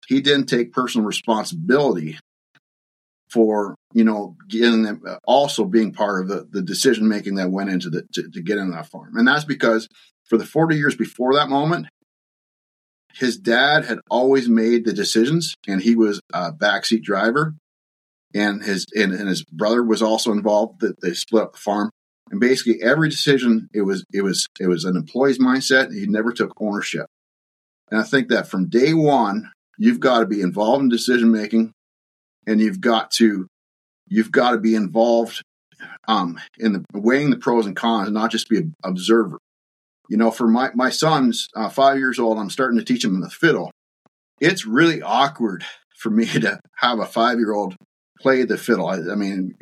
[0.08, 2.18] He didn't take personal responsibility
[3.30, 7.52] for you know getting them uh, also being part of the, the decision making that
[7.52, 9.16] went into the to, to get into that farm.
[9.18, 9.88] And that's because
[10.26, 11.88] for the 40 years before that moment
[13.14, 17.56] his dad had always made the decisions and he was a backseat driver.
[18.34, 21.90] And his and, and his brother was also involved that they split up the farm.
[22.30, 26.32] And basically every decision it was it was it was an employee's mindset he never
[26.32, 27.08] took ownership
[27.92, 31.72] and i think that from day one you've got to be involved in decision making
[32.48, 33.48] and you've got to
[34.08, 35.44] you've got to be involved
[36.08, 39.38] um, in the weighing the pros and cons, not just be an observer.
[40.10, 43.20] You know, for my my son's uh, five years old, I'm starting to teach him
[43.20, 43.72] the fiddle.
[44.40, 45.66] It's really awkward
[45.98, 47.76] for me to have a five year old
[48.20, 48.88] play the fiddle.
[48.88, 49.56] I, I, mean,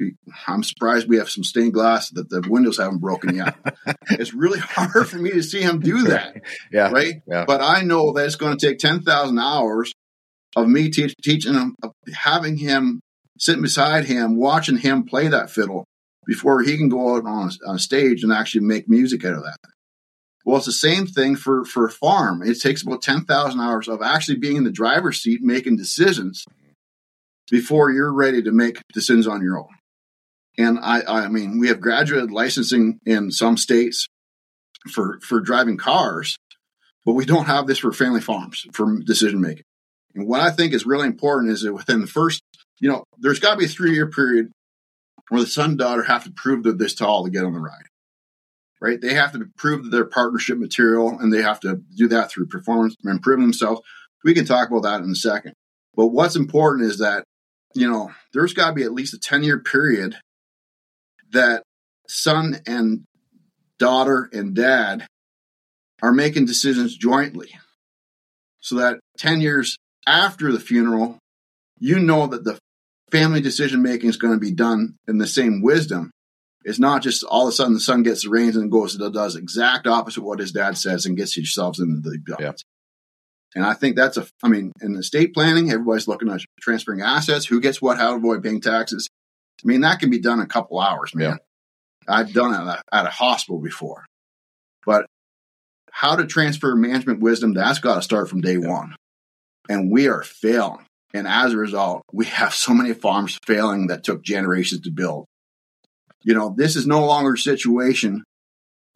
[0.48, 3.56] I'm surprised we have some stained glass that the windows haven't broken yet.
[4.12, 6.42] it's really hard for me to see him do that.
[6.72, 6.90] Yeah.
[6.90, 7.22] Right.
[7.28, 7.46] Yeah.
[7.46, 9.94] But I know that it's going to take 10,000 hours
[10.56, 13.02] of me te- teaching him, of having him
[13.38, 15.86] sitting beside him, watching him play that fiddle
[16.26, 19.44] before he can go out on a, on stage and actually make music out of
[19.44, 19.58] that.
[20.46, 22.42] Well, it's the same thing for, for a farm.
[22.44, 26.46] It takes about 10,000 hours of actually being in the driver's seat, making decisions
[27.50, 29.70] before you're ready to make decisions on your own.
[30.58, 34.08] And I, I mean, we have graduated licensing in some states
[34.92, 36.38] for, for driving cars,
[37.06, 39.64] but we don't have this for family farms for decision making.
[40.14, 42.42] And what I think is really important is that within the first,
[42.80, 44.52] you know, there's got to be a three year period
[45.30, 47.54] where the son and daughter have to prove that they're this tall to get on
[47.54, 47.86] the ride.
[48.82, 49.02] Right?
[49.02, 52.48] They have to prove that they're partnership material and they have to do that through
[52.48, 53.82] performance and improving themselves.
[54.24, 55.54] We can talk about that in a second.
[55.96, 57.24] But what's important is that,
[57.76, 60.16] you know, there's got to be at least a 10 year period
[61.32, 61.62] that
[62.08, 63.04] son and
[63.78, 65.06] daughter and dad
[66.02, 67.50] are making decisions jointly
[68.62, 71.20] so that 10 years after the funeral,
[71.78, 72.58] you know that the
[73.12, 76.12] family decision making is going to be done in the same wisdom.
[76.64, 79.14] It's not just all of a sudden the son gets the reins and goes and
[79.14, 82.18] does exact opposite what his dad says and gets yourselves into the.
[82.40, 82.54] Yeah.
[83.56, 87.46] And I think that's a, I mean, in estate planning, everybody's looking at transferring assets,
[87.46, 89.08] who gets what, how to avoid paying taxes.
[89.64, 91.38] I mean, that can be done in a couple hours, man.
[92.08, 94.06] I've done it at a, at a hospital before.
[94.86, 95.06] But
[95.92, 98.96] how to transfer management wisdom, that's got to start from day one
[99.70, 100.86] and we are failing.
[101.14, 105.26] And as a result, we have so many farms failing that took generations to build.
[106.24, 108.24] You know, this is no longer a situation.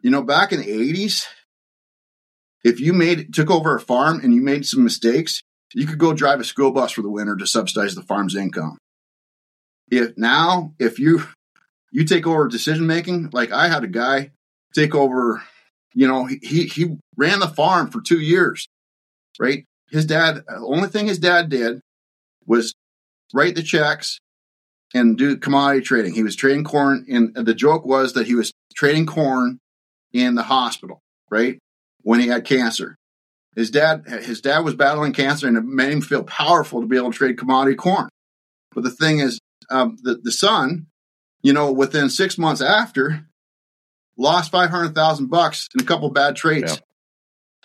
[0.00, 1.24] You know, back in the 80s,
[2.64, 5.40] if you made took over a farm and you made some mistakes,
[5.74, 8.78] you could go drive a school bus for the winter to subsidize the farm's income.
[9.90, 11.24] If now, if you
[11.92, 14.30] you take over decision making, like I had a guy
[14.74, 15.42] take over,
[15.94, 18.68] you know, he he ran the farm for two years,
[19.38, 19.64] right?
[19.90, 21.80] his dad, the only thing his dad did
[22.46, 22.74] was
[23.34, 24.20] write the checks
[24.94, 26.14] and do commodity trading.
[26.14, 29.58] He was trading corn, and the joke was that he was trading corn
[30.12, 31.58] in the hospital, right?
[32.02, 32.96] When he had cancer.
[33.56, 36.96] His dad, his dad was battling cancer, and it made him feel powerful to be
[36.96, 38.08] able to trade commodity corn.
[38.72, 40.86] But the thing is, um, the the son,
[41.42, 43.26] you know, within six months after,
[44.16, 46.74] lost five hundred thousand bucks in a couple bad trades.
[46.74, 46.78] Yeah.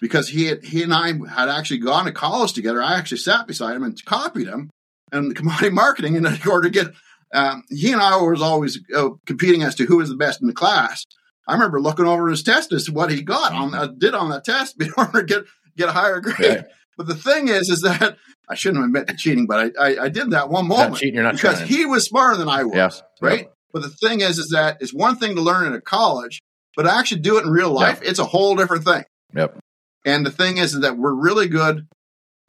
[0.01, 2.83] Because he had, he and I had actually gone to college together.
[2.83, 4.69] I actually sat beside him and copied him
[5.11, 6.87] and commodity marketing in order to get.
[7.33, 10.47] Um, he and I was always uh, competing as to who was the best in
[10.47, 11.05] the class.
[11.47, 14.29] I remember looking over his test as to what he got on uh, did on
[14.29, 15.43] that test in order to get
[15.77, 16.65] get a higher grade.
[16.97, 18.17] But the thing is, is that
[18.49, 21.15] I shouldn't have admit to cheating, but I, I, I did that one moment cheating,
[21.15, 21.67] you're not because trying.
[21.67, 23.03] he was smarter than I was, Yes.
[23.21, 23.49] right?
[23.73, 26.41] But the thing is, is that it's one thing to learn in a college,
[26.77, 29.03] but to actually do it in real life, it's a whole different thing.
[29.33, 29.59] Yep.
[30.05, 31.85] And the thing is, is that we're really good,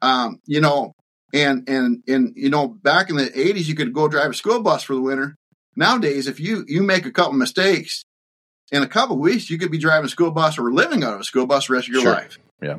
[0.02, 0.92] um, you know,
[1.32, 4.62] and and and you know, back in the '80s, you could go drive a school
[4.62, 5.34] bus for the winter.
[5.74, 8.04] Nowadays, if you you make a couple mistakes,
[8.72, 11.20] in a couple weeks, you could be driving a school bus or living out of
[11.20, 12.12] a school bus the rest of your Sure.
[12.12, 12.38] life.
[12.62, 12.78] Yeah.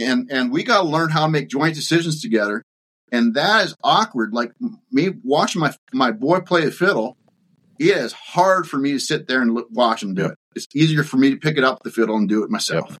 [0.00, 2.62] And and we got to learn how to make joint decisions together,
[3.12, 4.32] and that is awkward.
[4.32, 4.52] Like
[4.90, 7.16] me watching my my boy play the fiddle,
[7.78, 10.30] it is hard for me to sit there and look, watch him do Yep.
[10.32, 10.38] it.
[10.56, 12.98] It's easier for me to pick it up the fiddle and do it myself.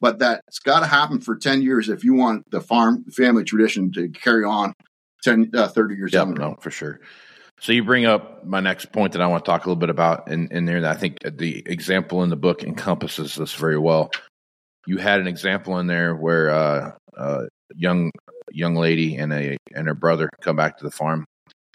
[0.00, 3.92] But that's got to happen for 10 years if you want the farm family tradition
[3.92, 4.72] to carry on
[5.22, 7.00] 10, uh, 30 years Yeah, down no, for sure.
[7.60, 9.90] So you bring up my next point that I want to talk a little bit
[9.90, 13.78] about in, in there that I think the example in the book encompasses this very
[13.78, 14.10] well.
[14.86, 17.42] You had an example in there where uh, a
[17.74, 18.10] young
[18.52, 21.24] young lady and a and her brother come back to the farm.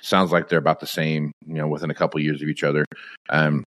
[0.01, 2.63] Sounds like they're about the same, you know, within a couple of years of each
[2.63, 2.85] other.
[3.29, 3.63] Um,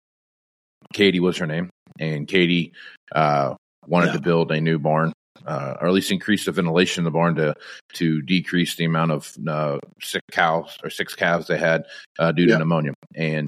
[0.93, 1.69] Katie was her name,
[1.99, 2.73] and Katie
[3.13, 3.55] uh,
[3.87, 4.13] wanted Yeah.
[4.13, 5.11] to build a new barn,
[5.45, 7.53] uh, or at least increase the ventilation in the barn to
[7.93, 11.83] to decrease the amount of uh, sick cows or six calves they had
[12.19, 12.57] uh, due to Yeah.
[12.57, 12.93] pneumonia.
[13.15, 13.47] And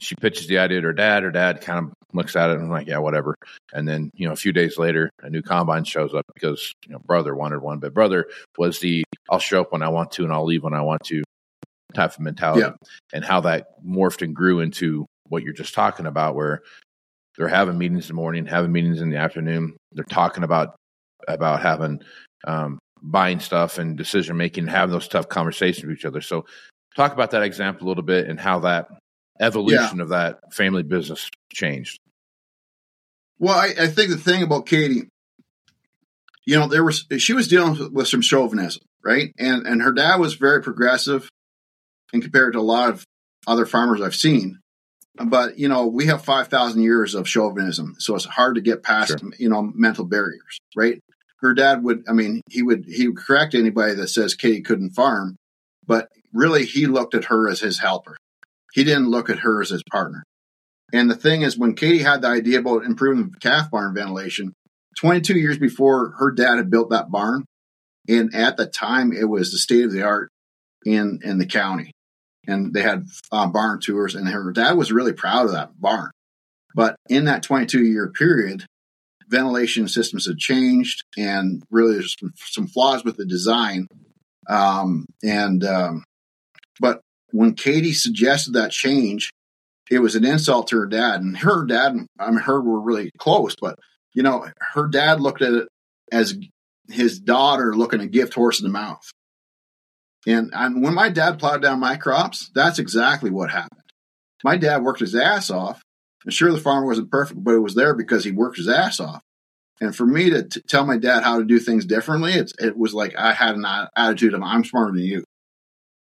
[0.00, 1.22] she pitches the idea to her dad.
[1.22, 3.34] Her dad kind of looks at it and like, yeah, whatever.
[3.72, 6.92] And then you know, a few days later, a new combine shows up because you
[6.92, 8.26] know, brother wanted one, but brother
[8.58, 11.02] was the I'll show up when I want to and I'll leave when I want
[11.04, 11.22] to
[11.94, 12.62] type of mentality.
[12.62, 12.72] Yeah.
[13.12, 16.62] And how that morphed and grew into what you're just talking about, where
[17.36, 19.76] they're having meetings in the morning, having meetings in the afternoon.
[19.92, 20.74] They're talking about
[21.28, 22.00] about having
[22.46, 26.20] um, buying stuff and decision making, having those tough conversations with each other.
[26.20, 26.44] So,
[26.96, 28.88] talk about that example a little bit and how that
[29.40, 31.98] evolution of that family business changed.
[33.38, 35.08] Well, I, I think the thing about Katie,
[36.44, 39.32] you know, there was she was dealing with, with some chauvinism, right?
[39.38, 41.28] And and her dad was very progressive,
[42.12, 43.04] and compared to a lot of
[43.46, 44.58] other farmers I've seen.
[45.16, 48.82] But you know, we have five thousand years of chauvinism, so it's hard to get
[48.82, 49.30] past Sure.
[49.38, 51.00] you know mental barriers, right?
[51.42, 54.90] Her dad would, I mean, he would he would correct anybody that says Katie couldn't
[54.90, 55.36] farm,
[55.86, 58.16] but really he looked at her as his helper.
[58.72, 60.22] He didn't look at her as his partner.
[60.92, 64.52] And the thing is, when Katie had the idea about improving the calf barn ventilation,
[64.98, 67.44] 22 years before her dad had built that barn,
[68.08, 70.28] and at the time it was the state of the art
[70.84, 71.92] in in the county,
[72.46, 76.10] and they had uh, barn tours, and her dad was really proud of that barn.
[76.74, 78.64] But in that 22 year period,
[79.32, 83.88] ventilation systems had changed, and really there's some, some flaws with the design.
[84.48, 86.04] Um, and um,
[86.80, 87.00] but
[87.32, 89.32] when Katie suggested that change,
[89.90, 93.10] it was an insult to her dad, and her dad, I mean, her were really
[93.18, 93.76] close, but
[94.14, 95.68] you know, her dad looked at it
[96.12, 96.38] as
[96.90, 99.02] his daughter looking a gift horse in the mouth.
[100.26, 103.80] And, and when my dad plowed down my crops, that's exactly what happened.
[104.44, 105.82] My dad worked his ass off,
[106.24, 109.00] and sure, the farm wasn't perfect, but it was there because he worked his ass
[109.00, 109.22] off.
[109.80, 112.76] And for me to t- tell my dad how to do things differently, it's, it
[112.76, 115.24] was like I had an attitude of I'm smarter than you,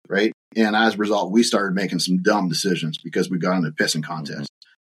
[0.09, 0.33] right?
[0.57, 4.03] And as a result, we started making some dumb decisions because we got into pissing
[4.03, 4.12] mm-hmm.
[4.12, 4.49] contests.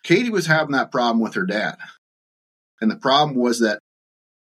[0.04, 1.76] Katie was having that problem with her dad.
[2.80, 3.80] And the problem was that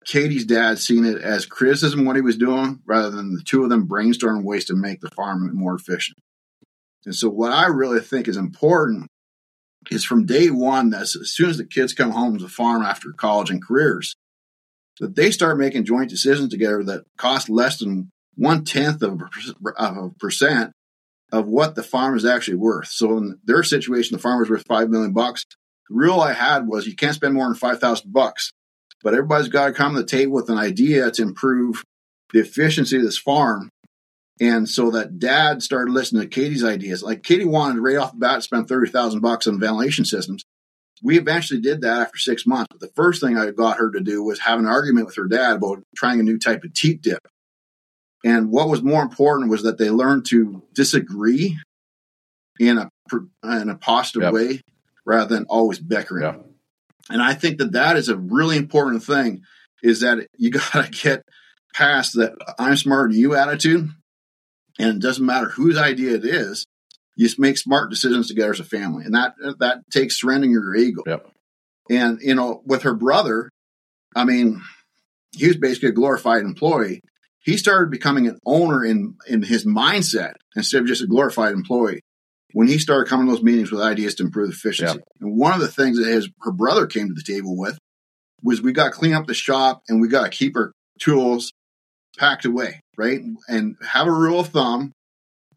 [0.06, 3.70] Katie's dad seen it as criticism what he was doing rather than the two of
[3.70, 6.18] them brainstorming ways to make the farm more efficient.
[7.06, 9.08] And so what I really think is important
[9.92, 12.84] is from day one, that as soon as the kids come home to the farm
[12.84, 14.16] after college and careers,
[15.00, 19.72] that they start making joint decisions together that cost less than one tenth of a
[19.78, 20.72] of a percent
[21.32, 22.88] of what the farm is actually worth.
[22.88, 25.46] So in their situation, the farmer's worth five million bucks.
[25.90, 28.52] The rule I had was you can't spend more than five thousand bucks,
[29.04, 31.84] but everybody's got to come to the table with an idea to improve
[32.32, 33.70] the efficiency of this farm.
[34.44, 37.02] And so that dad started listening to Katie's ideas.
[37.02, 40.44] Like Katie wanted right off the bat to spend thirty thousand bucks on ventilation systems.
[41.02, 42.68] We eventually did that after six months.
[42.72, 45.28] But the first thing I got her to do was have an argument with her
[45.28, 47.20] dad about trying a new type of teat dip.
[48.26, 51.58] And what was more important was that they learned to disagree
[52.60, 52.90] in a
[53.44, 54.34] in a positive Yep.
[54.34, 54.62] way
[55.06, 56.24] rather than always bickering.
[56.24, 56.36] Yeah.
[57.10, 59.44] And I think that that is a really important thing
[59.82, 61.24] is that you got to get
[61.74, 63.90] past that I'm smarter than you attitude.
[64.80, 66.66] And it doesn't matter whose idea it is.
[67.16, 69.06] You just make smart decisions together as a family.
[69.06, 71.04] And that that takes surrendering your ego.
[71.06, 71.30] Yep.
[71.90, 73.50] And, you know, with her brother,
[74.16, 74.62] I mean,
[75.36, 77.02] he was basically a glorified employee.
[77.40, 82.02] He started becoming an owner in, in his mindset instead of just a glorified employee.
[82.54, 85.00] When he started coming to those meetings with ideas to improve efficiency.
[85.20, 87.78] And one of the things that his her brother came to the table with
[88.42, 91.52] was we got to clean up the shop and we got to keep our tools
[92.18, 93.22] packed away, right?
[93.48, 94.92] And have a rule of thumb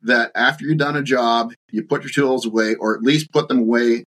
[0.03, 3.49] that after you've done a job, you put your tools away or at least put
[3.49, 4.05] them away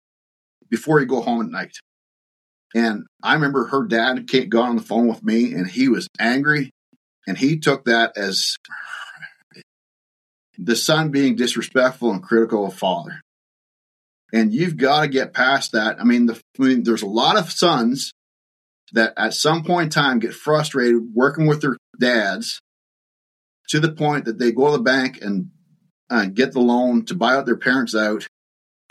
[0.71, 1.77] before you go home at night.
[2.75, 6.71] And I remember her dad got on the phone with me and he was angry
[7.27, 8.57] and he took that as
[10.59, 13.21] the son being disrespectful and critical of father.
[14.33, 16.01] And you've got to get past that.
[16.01, 18.13] I mean, the, I mean, there's a lot of sons
[18.93, 22.61] that at some point in time get frustrated working with their dads
[23.69, 25.51] to the point that they go to the bank and
[26.11, 28.27] uh, get the loan to buy out their parents out.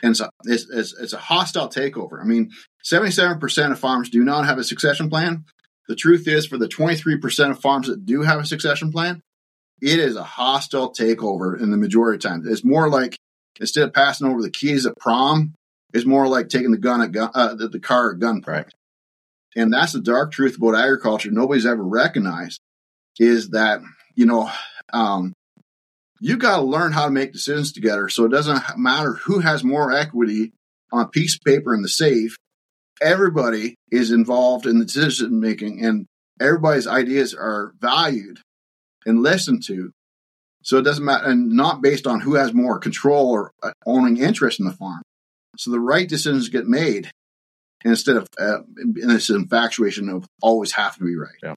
[0.02, 2.20] And it's a, it's, it's, it's a hostile takeover.
[2.20, 2.50] I mean,
[2.92, 5.46] 77% of farmers do not have a succession plan.
[5.88, 9.22] The truth is, for the 23% of farms that do have a succession plan,
[9.82, 12.48] it is a hostile takeover in the majority of times.
[12.48, 13.18] It's more like
[13.60, 15.54] instead of passing over the keys at prom,
[15.94, 18.48] it's more like taking the gun at gun, uh, the, the car at gunpoint.
[18.48, 18.74] Right.
[19.56, 21.30] And that's the dark truth about agriculture.
[21.30, 22.62] Nobody's ever recognized
[23.20, 23.82] is that
[24.16, 24.50] you know
[24.94, 25.34] um,
[26.20, 28.08] you got to learn how to make decisions together.
[28.08, 30.54] So it doesn't matter who has more equity
[30.92, 32.36] on a piece of paper in the safe.
[33.02, 36.06] Everybody is involved in the decision making, and
[36.40, 38.40] everybody's ideas are valued
[39.06, 39.92] and listened to.
[40.64, 44.18] So it doesn't matter, and not based on who has more control or uh, owning
[44.18, 45.02] interest in the farm.
[45.58, 47.10] So the right decisions get made
[47.84, 51.32] instead of uh, in this infatuation of always have to be right.
[51.42, 51.56] Yeah.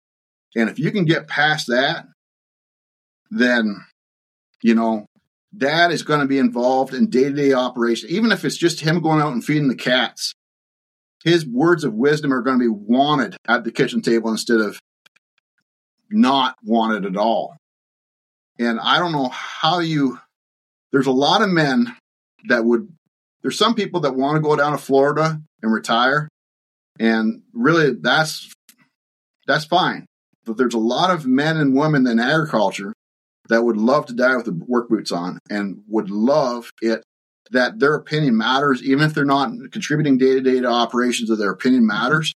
[0.57, 2.07] And if you can get past that,
[3.31, 3.85] then
[4.63, 5.07] you know
[5.57, 8.11] dad is going to be involved in day-to-day operation.
[8.11, 10.35] Even if it's just him going out and feeding the cats
[11.25, 14.79] his words of wisdom are going to be wanted at the kitchen table instead of
[16.11, 17.57] not wanted at all.
[18.59, 20.21] And i don't know how you
[20.93, 21.97] there's a lot of men
[22.49, 22.89] that would
[23.43, 26.29] there's some people that want to go down to florida and retire
[27.01, 28.53] and really that's
[29.49, 30.07] that's fine
[30.45, 32.93] but there's a lot of men and women in agriculture
[33.49, 37.03] that would love to die with the work boots on and would love it
[37.51, 41.39] that their opinion matters, even if they're not contributing day to day to operations of
[41.39, 42.33] their opinion matters.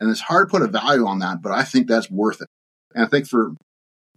[0.00, 2.48] And it's hard to put a value on that, but I think that's worth it.
[2.94, 3.52] And I think for,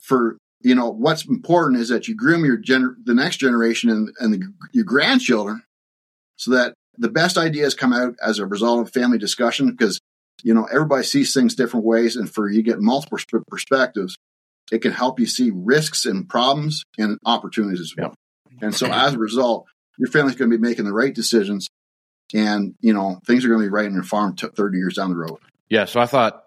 [0.01, 4.09] for, you know, what's important is that you groom your gener- the next generation and,
[4.19, 5.61] and the, your grandchildren
[6.37, 9.99] so that the best ideas come out as a result of family discussion because,
[10.43, 12.15] you know, everybody sees things different ways.
[12.15, 13.17] And for you get multiple
[13.47, 14.17] perspectives,
[14.71, 18.13] it can help you see risks and problems and opportunities as well.
[18.61, 19.65] And so as a result,
[19.97, 21.67] your family's going to be making the right decisions
[22.33, 24.95] and, you know, things are going to be right in your farm t- 30 years
[24.95, 25.37] down the road.
[25.69, 25.85] Yeah.
[25.85, 26.43] So I thought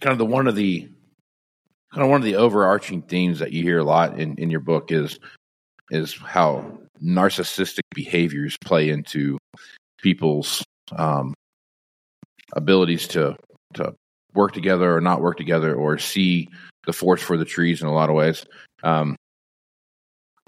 [0.00, 0.88] kind of the one of the
[1.92, 4.60] kind of one of the overarching themes that you hear a lot in, in your
[4.60, 5.18] book is
[5.90, 9.38] is how narcissistic behaviors play into
[9.98, 10.64] people's
[10.96, 11.34] um,
[12.52, 13.36] abilities to
[13.74, 13.94] to
[14.34, 16.48] work together or not work together or see
[16.86, 18.44] the forest for the trees in a lot of ways.
[18.82, 19.16] Um,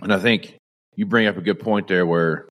[0.03, 0.57] and I think
[0.95, 2.49] you bring up a good point there where,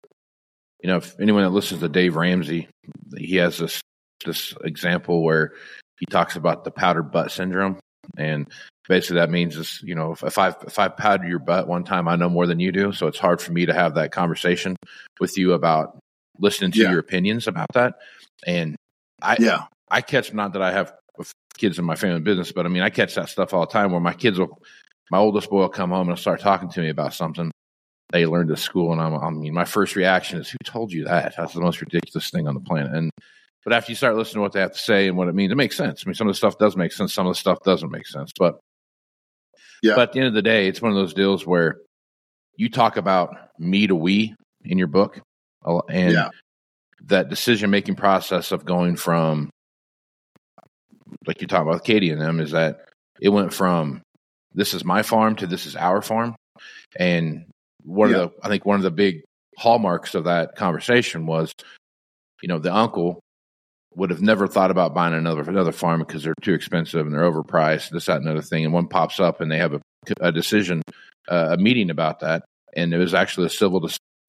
[0.82, 2.68] you know, if anyone that listens to Dave Ramsey,
[3.16, 3.80] he has this,
[4.26, 5.54] this example where
[6.00, 7.80] he talks about the powdered butt syndrome.
[8.18, 8.48] And
[8.90, 11.84] basically that means is, you know, if, if I, if I powdered your butt one
[11.84, 12.92] time, I know more than you do.
[12.92, 14.76] So it's hard for me to have that conversation
[15.20, 15.98] with you about
[16.40, 16.92] listening to Yeah.
[16.92, 17.96] your opinions about that.
[18.46, 18.76] And
[19.22, 19.66] I, Yeah.
[19.90, 20.94] I catch not that I have
[21.58, 23.92] kids in my family business, but I mean I catch that stuff all the time
[23.92, 24.62] where my kids will
[25.10, 27.50] my oldest boy will come home and start talking to me about something
[28.12, 31.06] they learned at school and I'm I mean my first reaction is who told you
[31.06, 31.36] that?
[31.38, 32.94] That's the most ridiculous thing on the planet.
[32.94, 33.10] And
[33.64, 35.52] but after you start listening to what they have to say and what it means,
[35.52, 36.04] it makes sense.
[36.06, 38.08] I mean some of the stuff does make sense, some of the stuff doesn't make
[38.08, 38.32] sense.
[38.38, 38.60] But
[39.82, 39.96] Yeah.
[39.96, 41.78] but at the end of the day, it's one of those deals where
[42.56, 45.20] you talk about me to we in your book
[45.90, 46.30] and Yeah.
[47.06, 49.50] That decision making process of going from
[51.26, 52.86] like you talk about with Katie and them is that
[53.22, 54.02] it went from
[54.54, 56.36] this is my farm to this is our farm.
[56.98, 57.46] And
[57.84, 58.18] one Yeah.
[58.18, 59.22] of the I think one of the big
[59.58, 61.52] hallmarks of that conversation was,
[62.42, 63.20] you know, the uncle
[63.96, 67.30] would have never thought about buying another another farm because they're too expensive and they're
[67.32, 68.64] overpriced, this, that, and other thing.
[68.66, 69.82] And one pops up and they have a,
[70.20, 70.82] a decision,
[71.30, 72.44] uh, a meeting about that.
[72.76, 73.80] And it was actually a civil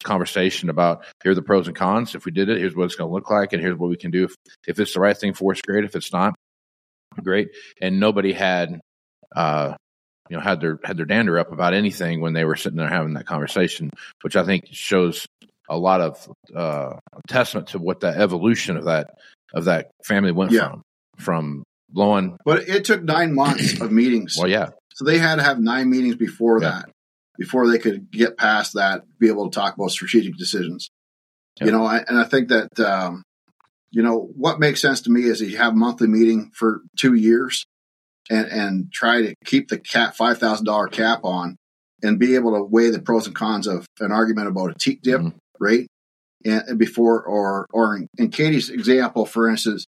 [0.04, 2.14] conversation about here are the pros and cons.
[2.14, 3.96] If we did it, here's what it's going to look like, and here's what we
[3.96, 4.24] can do.
[4.24, 4.34] If,
[4.66, 5.84] if it's the right thing for us, great.
[5.84, 6.34] If it's not,
[7.22, 7.48] great.
[7.80, 8.80] And nobody had,
[9.34, 9.74] uh,
[10.28, 12.88] you know, had their had their dander up about anything when they were sitting there
[12.88, 13.90] having that conversation,
[14.22, 15.26] which I think shows
[15.70, 16.96] a lot of uh,
[17.28, 19.10] testament to what that evolution of that
[19.54, 20.68] of that family went Yeah.
[20.70, 20.82] from
[21.18, 22.36] from blowing.
[22.44, 24.36] But it took nine months of meetings.
[24.38, 26.70] Well, yeah, So they had to have nine meetings before Yeah.
[26.70, 26.90] that,
[27.38, 30.90] before they could get past that, be able to talk about strategic decisions.
[31.60, 31.66] Yeah.
[31.66, 33.22] You know, I, and I think that, um,
[33.90, 36.82] you know, what makes sense to me is that you have a monthly meeting for
[36.96, 37.64] two years
[38.28, 41.56] and, and try to keep the cap $5,000 cap on
[42.02, 45.02] and be able to weigh the pros and cons of an argument about a teat
[45.02, 45.34] dip Mhm.
[45.58, 45.88] rate.
[46.44, 49.86] And, and before, or, or in, in Katie's example, for instance,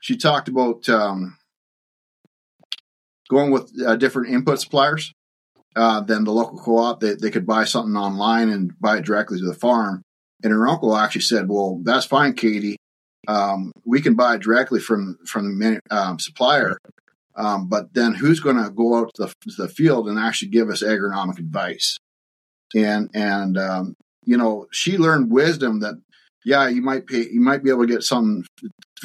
[0.00, 1.36] she talked about, um,
[3.28, 5.12] going with uh, different input suppliers
[5.76, 7.00] uh, than the local co-op.
[7.00, 10.02] They, they could buy something online and buy it directly to the farm.
[10.42, 12.76] And her uncle actually said, "Well, that's fine, Katie.
[13.28, 16.78] Um, we can buy it directly from from the um, supplier,
[17.36, 20.48] um, but then who's going to go out to the, to the field and actually
[20.48, 21.98] give us agronomic advice?"
[22.74, 23.94] And and um,
[24.24, 25.94] you know, she learned wisdom that
[26.44, 28.44] yeah, you might pay, you might be able to get something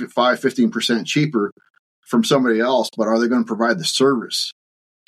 [0.10, 1.52] five, 15 percent cheaper
[2.08, 4.54] from somebody else, but are they going to provide the service?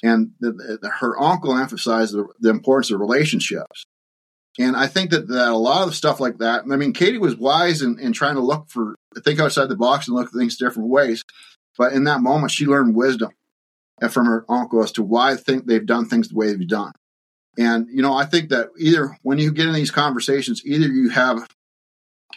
[0.01, 3.83] And the, the, her uncle emphasized the, the importance of relationships.
[4.57, 7.35] And I think that, that a lot of stuff like that, I mean, Katie was
[7.35, 10.57] wise in, in trying to look for, think outside the box and look at things
[10.57, 11.23] different ways.
[11.77, 13.31] But in that moment, she learned wisdom
[14.01, 16.67] uh, from her uncle as to why I think they've done things the way they've
[16.67, 16.91] done.
[17.57, 21.09] And, you know, I think that either when you get in these conversations, either you
[21.09, 21.47] have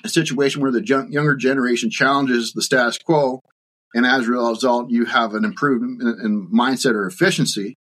[0.05, 3.41] a situation where the younger generation challenges the status quo
[3.95, 7.77] and as a result, you have an improvement in, in mindset or efficiency,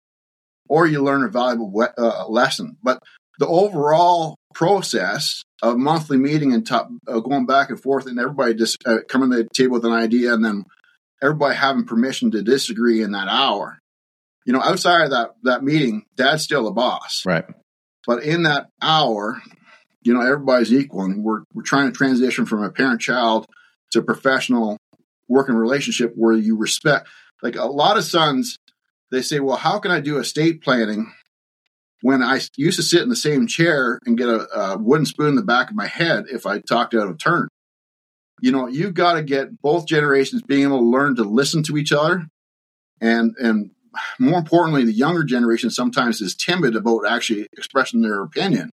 [0.68, 2.78] or you learn a valuable we- uh, lesson.
[2.84, 3.00] But
[3.40, 8.54] the overall process of monthly meeting and top, uh, going back and forth, and everybody
[8.54, 10.64] just uh, coming to the table with an idea, and then
[11.22, 13.80] everybody having permission to disagree in that hour.
[14.46, 17.24] You know, outside of that that meeting, Dad's still the boss.
[17.26, 17.46] right.
[18.08, 19.42] But in that hour,
[20.02, 23.46] you know, everybody's equal, and we're we're trying to transition from a parent child
[23.92, 24.78] to professional
[25.30, 27.08] working relationship where you respect.
[27.42, 28.58] Like a lot of sons,
[29.12, 31.14] they say, "Well, how can I do estate planning
[32.02, 35.30] when I used to sit in the same chair and get a, a wooden spoon
[35.30, 37.48] in the back of my head if I talked out of turn?"
[38.42, 41.78] You know, you got to get both generations being able to learn to listen to
[41.78, 42.26] each other,
[43.00, 43.72] and and
[44.20, 48.70] more importantly, the younger generation sometimes is timid about actually expressing their opinion.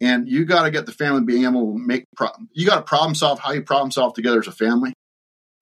[0.00, 2.82] And you got to get the family being able to make, pro- you got to
[2.82, 4.92] problem solve how you problem solve together as a family.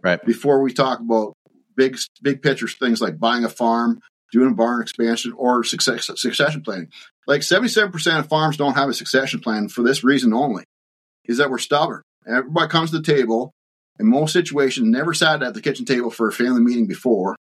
[0.05, 0.25] Right.
[0.25, 1.35] Before we talk about
[1.77, 4.01] big, big picture things like buying a farm,
[4.33, 6.91] doing a barn expansion, or success, succession planning.
[7.27, 10.65] Like 77% of farms don't have a succession plan for this reason only,
[11.25, 12.03] is that we're stubborn.
[12.29, 13.53] Everybody comes to the table,
[13.99, 17.37] in most situations, never sat at the kitchen table for a family meeting before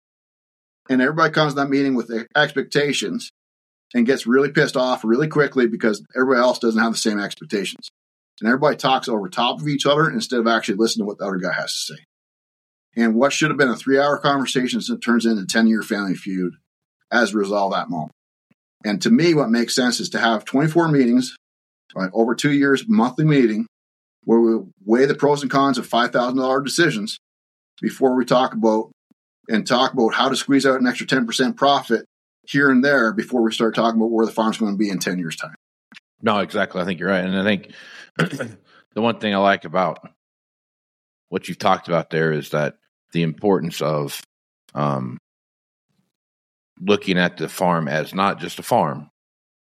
[0.91, 3.31] and everybody comes to that meeting with expectations
[3.95, 7.91] and gets really pissed off really quickly because everybody else doesn't have the same expectations.
[8.41, 11.27] And everybody talks over top of each other instead of actually listening to what the
[11.27, 12.03] other guy has to say.
[12.97, 16.15] And what should have been a three hour conversation turns into a 10 year family
[16.15, 16.55] feud
[17.11, 18.13] as a result of that moment.
[18.85, 21.37] And to me, what makes sense is to have 24 meetings,
[21.95, 23.67] right, over two years, monthly meeting,
[24.25, 27.19] where we weigh the pros and cons of $5,000 decisions
[27.81, 28.91] before we talk about
[29.49, 32.05] and talk about how to squeeze out an extra 10% profit
[32.47, 34.99] here and there before we start talking about where the farm's going to be in
[34.99, 35.55] 10 years time.
[36.23, 36.81] No, exactly.
[36.81, 37.25] I think you're right.
[37.25, 37.73] And I think
[38.95, 40.09] the one thing I like about
[41.29, 42.77] what you've talked about there is that
[43.13, 44.21] the importance of
[44.75, 45.19] um,
[46.81, 49.09] looking at the farm as not just a farm,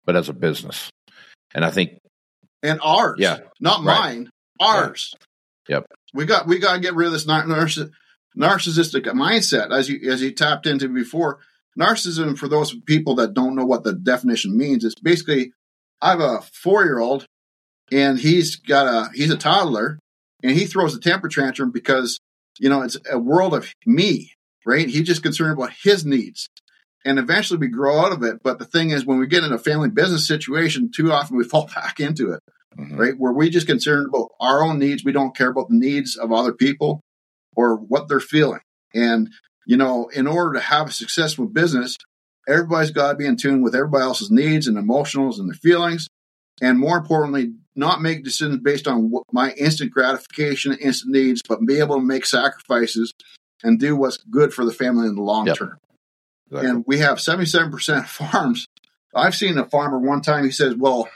[0.06, 0.90] but as a business.
[1.54, 2.00] And I think,
[2.64, 3.40] And ours, Yeah.
[3.60, 4.00] not Right.
[4.00, 4.30] mine,
[4.60, 5.14] ours.
[5.68, 5.86] Yep.
[6.16, 7.92] We got we got to get rid of this nar- narciss-
[8.38, 11.40] narcissistic mindset as you as you tapped into before.
[11.80, 15.52] Narcissism, for those people that don't know what the definition means, is basically
[16.02, 17.26] I have a four year old
[17.92, 20.00] and he's got a he's a toddler
[20.42, 22.18] and he throws a temper tantrum because
[22.60, 24.32] you know it's a world of me,
[24.66, 24.88] right?
[24.88, 26.50] He's just concerned about his needs.
[27.04, 28.38] And eventually we grow out of it.
[28.44, 31.44] But the thing is, when we get in a family business situation, too often we
[31.48, 32.40] fall back into it
[32.78, 32.98] Mhm.
[33.00, 33.14] right?
[33.18, 35.06] Where we just concerned about our own needs.
[35.06, 37.00] We don't care about the needs of other people
[37.56, 38.60] or what they're feeling.
[38.94, 39.30] And,
[39.66, 41.96] you know, in order to have a successful business,
[42.48, 46.08] everybody's got to be in tune with everybody else's needs and emotionals and their feelings.
[46.62, 51.66] And more importantly, not make decisions based on what my instant gratification, instant needs, but
[51.66, 53.14] be able to make sacrifices
[53.64, 55.58] and do what's good for the family in the long Yep.
[55.58, 55.78] term.
[56.52, 56.70] Exactly.
[56.70, 58.68] And we have 77% of farms.
[59.14, 61.10] I've seen a farmer one time, he says, Well,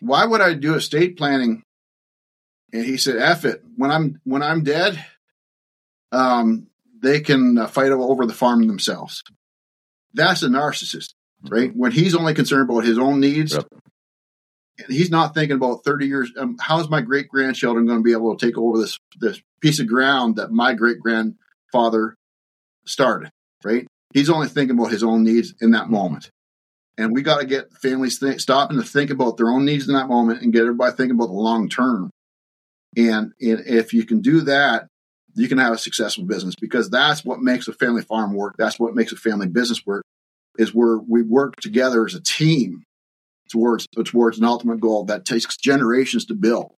[0.00, 1.62] why would I do estate planning?
[2.72, 3.62] And he said, F it.
[3.76, 5.02] When I'm when I'm dead,
[6.12, 6.66] um,
[7.00, 9.22] they can uh, fight over the farm themselves.
[10.12, 11.14] That's a narcissist,
[11.48, 11.74] right?
[11.74, 13.66] When he's only concerned about his own needs, Yep.
[14.88, 16.32] He's not thinking about 30 years.
[16.36, 19.80] Um, how's my great grandchildren going to be able to take over this this piece
[19.80, 22.14] of ground that my great grandfather
[22.86, 23.30] started?
[23.64, 23.86] Right?
[24.12, 26.30] He's only thinking about his own needs in that moment.
[26.98, 30.08] And we got to get families stopping to think about their own needs in that
[30.08, 32.10] moment and get everybody thinking about the long term.
[32.96, 34.86] And, and if you can do that,
[35.34, 38.54] you can have a successful business because that's what makes a family farm work.
[38.56, 40.02] That's what makes a family business work
[40.58, 42.85] is where we work together as a team
[43.50, 46.72] towards towards an ultimate goal that takes generations to build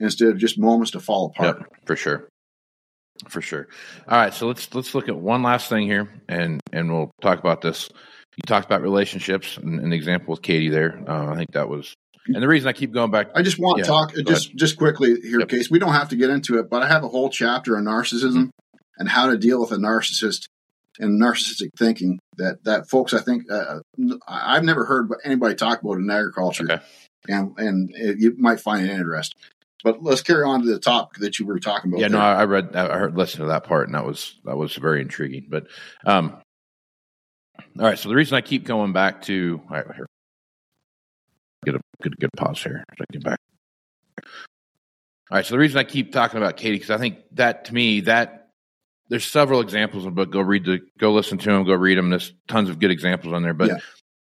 [0.00, 1.58] instead of just moments to fall apart.
[1.58, 2.28] Yep, for sure.
[3.28, 3.68] For sure.
[4.08, 7.38] All right, so let's let's look at one last thing here, and and we'll talk
[7.38, 7.88] about this.
[8.36, 11.00] You talked about relationships, and an example with Katie there.
[11.08, 11.94] Uh, I think that was,
[12.26, 13.28] and the reason I keep going back.
[13.36, 15.48] I just want Yeah, to talk just just quickly here, Yep.
[15.48, 15.70] Case.
[15.70, 18.50] We don't have to get into it, but I have a whole chapter on narcissism
[18.98, 20.46] and how to deal with a narcissist
[20.98, 23.80] and narcissistic thinking that that folks I think uh,
[24.28, 26.82] I've never heard anybody talk about in agriculture, Okay.
[27.28, 29.38] and and it, you might find it interesting.
[29.82, 32.00] But let's carry on to the topic that you were talking about.
[32.00, 32.26] Yeah, no, there.
[32.26, 35.02] I I read, I heard, listened to that part, and that was that was very
[35.02, 35.46] intriguing.
[35.50, 35.66] But,
[36.06, 36.38] um,
[37.78, 37.98] all right.
[37.98, 40.06] So the reason I keep going back to, all right, here,
[41.66, 42.82] get a good good pause here.
[42.96, 43.38] So I get back.
[45.30, 45.44] All right.
[45.44, 48.43] So the reason I keep talking about Katie because I think that to me that
[49.08, 52.10] there's several examples, but go read the, go listen to them, go read them.
[52.10, 53.68] There's tons of good examples on there, but.
[53.68, 53.78] Yeah.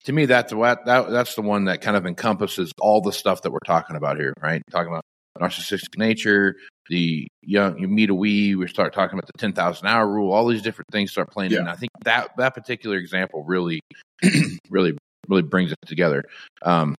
[0.05, 3.41] To me, that's what that, that's the one that kind of encompasses all the stuff
[3.41, 4.61] that we're talking about here, right?
[4.69, 5.01] Talking about
[5.41, 6.57] narcissistic nature,
[6.89, 10.47] the young you meet a we we start talking about the 10,000 hour rule all
[10.47, 11.71] these different things start playing in Yeah.
[11.71, 13.81] i think that that particular example really
[14.69, 14.97] really
[15.27, 16.23] really brings it together
[16.61, 16.95] um,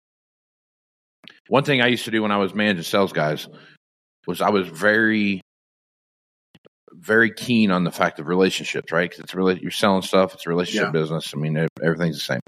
[1.48, 3.48] one thing i used to do when i was managing sales guys
[4.28, 5.42] was i was very
[6.94, 10.46] very keen on the fact of relationships right because it's really you're selling stuff it's
[10.46, 10.92] a relationship Yeah.
[10.92, 12.40] business i mean everything's the same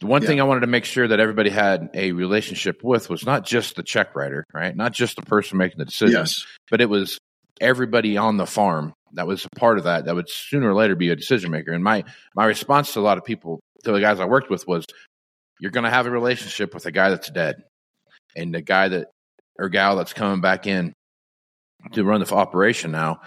[0.00, 0.28] the one Yeah.
[0.28, 3.76] thing I wanted to make sure that everybody had a relationship with was not just
[3.76, 4.74] the check writer, right?
[4.74, 7.18] Not just the person making the decision, yes, but it was
[7.60, 10.96] everybody on the farm that was a part of that that would sooner or later
[10.96, 11.72] be a decision maker.
[11.72, 12.04] And my
[12.34, 14.86] my response to a lot of people, to the guys I worked with, was
[15.60, 17.56] you're going to have a relationship with a guy that's dead,
[18.34, 19.08] and the guy that
[19.58, 20.94] or gal that's coming back in
[21.92, 23.20] to run the operation now.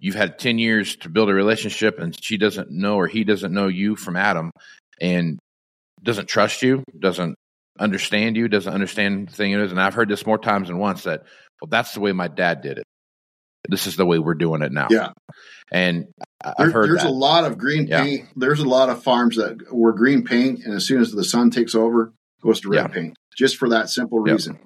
[0.00, 3.52] You've had ten years to build a relationship, and she doesn't know or he doesn't
[3.52, 4.50] know you from Adam,
[5.00, 5.38] and
[6.02, 7.34] doesn't trust you, doesn't
[7.80, 9.70] understand you, doesn't understand the thing it is.
[9.72, 11.22] And I've heard this more times than once that,
[11.60, 12.84] well, that's the way my dad did it.
[13.68, 14.86] This is the way we're doing it now.
[14.90, 15.10] yeah.
[15.72, 16.06] And
[16.42, 17.08] I've heard there's that.
[17.08, 18.02] a lot of green Yeah.
[18.04, 18.28] paint.
[18.36, 21.50] There's a lot of farms that were green paint, and as soon as the sun
[21.50, 22.86] takes over, goes to red Yeah.
[22.86, 23.16] paint.
[23.36, 24.32] Just for that simple Yep.
[24.36, 24.58] reason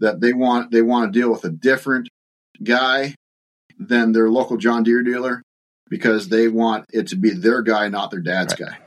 [0.00, 2.08] that they want they want to deal with a different
[2.62, 3.14] guy
[3.78, 5.42] than their local John Deere dealer
[5.88, 8.78] because they want it to be their guy, not their dad's guy.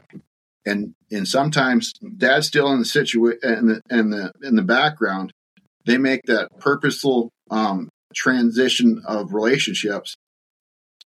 [0.66, 5.32] And and sometimes dad's still in the situa in the in the in the background.
[5.86, 10.16] They make that purposeful um, transition of relationships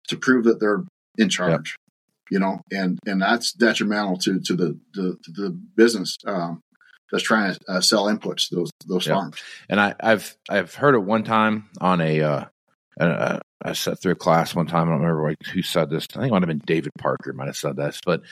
[0.08, 0.84] to prove that they're
[1.16, 1.76] in charge.
[2.30, 6.60] You know, and and that's detrimental to to the the, to the business um,
[7.10, 9.14] that's trying to uh, sell inputs to those those Yeah.
[9.14, 9.36] farms.
[9.70, 12.44] and I, I've I've heard it one time on a uh,
[13.00, 14.88] uh, I sat through a class one time.
[14.88, 16.06] I don't remember like who said this.
[16.14, 18.22] I think it might have been David Parker might have said this, but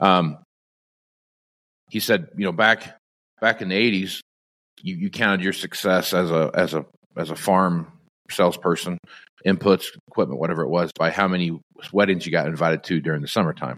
[0.00, 0.38] um,
[1.90, 2.98] he said, you know, back
[3.40, 4.20] back in the eighties,
[4.82, 6.84] you, you counted your success as a as a
[7.16, 7.92] as a farm
[8.30, 8.98] salesperson,
[9.46, 11.58] inputs, equipment, whatever it was, by how many
[11.92, 13.76] weddings you got invited to during the summertime.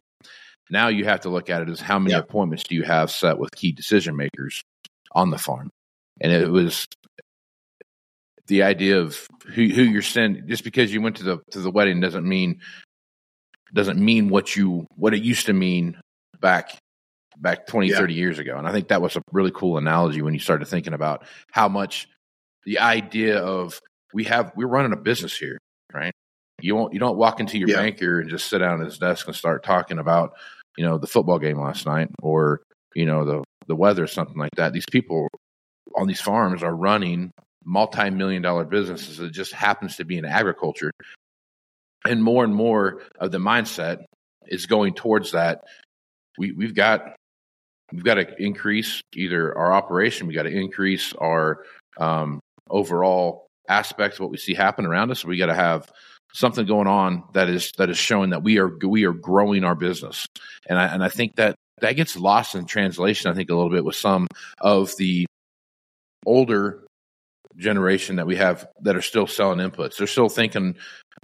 [0.70, 2.20] Now you have to look at it as how many Yeah.
[2.20, 4.62] appointments do you have set with key decision makers
[5.12, 5.70] on the farm,
[6.20, 6.86] and it was
[8.50, 10.46] the idea of who who you're sending.
[10.48, 12.60] Just because you went to the to the wedding doesn't mean
[13.72, 15.98] doesn't mean what you what it used to mean
[16.40, 16.76] back
[17.38, 17.96] back 20 Yeah.
[17.98, 20.66] 30 years ago and i think that was a really cool analogy when you started
[20.66, 22.08] thinking about how much
[22.66, 23.78] the idea of
[24.12, 25.56] we have we're running a business here
[25.94, 26.12] right
[26.60, 27.76] you won't you don't walk into your Yeah.
[27.76, 30.32] banker and just sit down at his desk and start talking about
[30.76, 32.60] you know the football game last night or
[32.96, 35.28] you know the the weather or something like that these people
[35.94, 37.30] on these farms are running
[37.64, 40.90] multi-million dollar businesses that just happens to be in agriculture.
[42.06, 44.04] And more and more of the mindset
[44.46, 45.64] is going towards that.
[46.38, 47.16] We we've got
[47.92, 51.64] we've got to increase either our operation we got to increase our
[51.98, 52.40] um,
[52.70, 55.24] overall aspects of what we see happen around us.
[55.24, 55.90] We got to have
[56.32, 59.74] something going on that is that is showing that we are we are growing our
[59.74, 60.26] business.
[60.66, 63.70] And I and I think that that gets lost in translation I think a little
[63.70, 64.26] bit with some
[64.60, 65.26] of the
[66.26, 66.84] older
[67.56, 70.76] generation that we have that are still selling inputs they're still thinking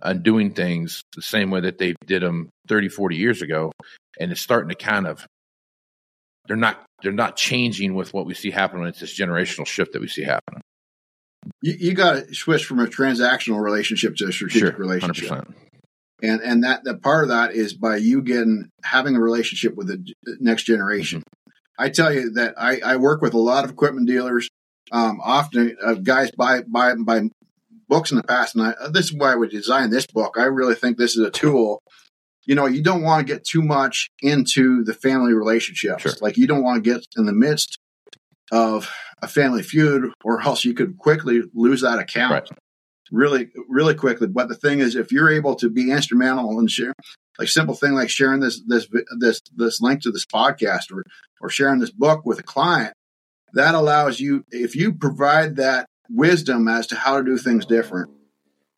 [0.03, 3.73] and doing things the same way that they did them 30 40 years ago
[4.19, 5.27] and it's starting to kind of
[6.47, 8.87] they're not they're not changing with what we see happening.
[8.87, 10.63] It's this generational shift that we see happening.
[11.63, 15.31] You, you got to switch from a transactional relationship to a strategic relationship.
[15.31, 15.55] 100%.
[16.23, 19.89] and and that that part of that is by you getting having a relationship with
[19.89, 21.21] the next generation.
[21.21, 21.53] Mm-hmm.
[21.79, 24.49] I tell you that I, I work with a lot of equipment dealers.
[24.93, 27.23] Um, often uh, guys buy buy buy
[27.89, 30.37] books in the past, and I, this is why I would design this book.
[30.39, 31.81] I really think this is a tool.
[32.45, 36.03] You know, you don't want to get too much into the family relationships.
[36.03, 36.13] Sure.
[36.21, 37.77] Like you don't want to get in the midst
[38.53, 38.89] of
[39.23, 42.49] a family feud, or else you could quickly lose that account Right.
[43.11, 46.93] really really quickly but the thing is if you're able to be instrumental and share
[47.39, 48.87] like simple thing like sharing this this
[49.19, 51.03] this this link to this podcast or
[51.41, 52.93] or sharing this book with a client
[53.57, 58.11] that allows you if you provide that wisdom as to how to do things different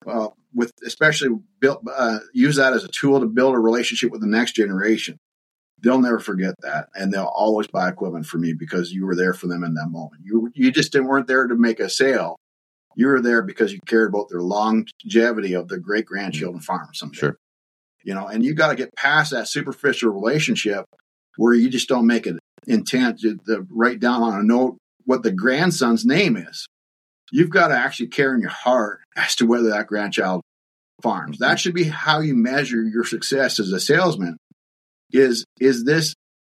[0.06, 4.20] uh, with especially build uh, use that as a tool to build a relationship with
[4.20, 5.18] the next generation
[5.80, 9.34] they'll never forget that and they'll always buy equipment from me because you were there
[9.34, 12.36] for them in that moment you you just didn't weren't there to make a sale
[12.98, 17.18] you were there because you cared about their longevity of their great grandchildren farm someday.
[17.18, 17.38] Sure.
[18.02, 20.84] You know, and you got to get past that superficial relationship
[21.36, 25.22] where you just don't make an intent to, to write down on a note what
[25.22, 26.66] the grandson's name is.
[27.32, 30.42] You've got to actually care in your heart as to whether that grandchild
[31.02, 31.38] farms.
[31.38, 31.56] That mm-hmm.
[31.56, 34.36] should be how you measure your success as a salesman.
[35.10, 36.14] Is is this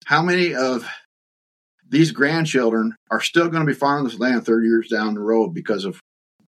[0.07, 0.85] how many of
[1.89, 5.55] these grandchildren are still going to be farming this land 30 years down the road
[5.55, 6.01] because of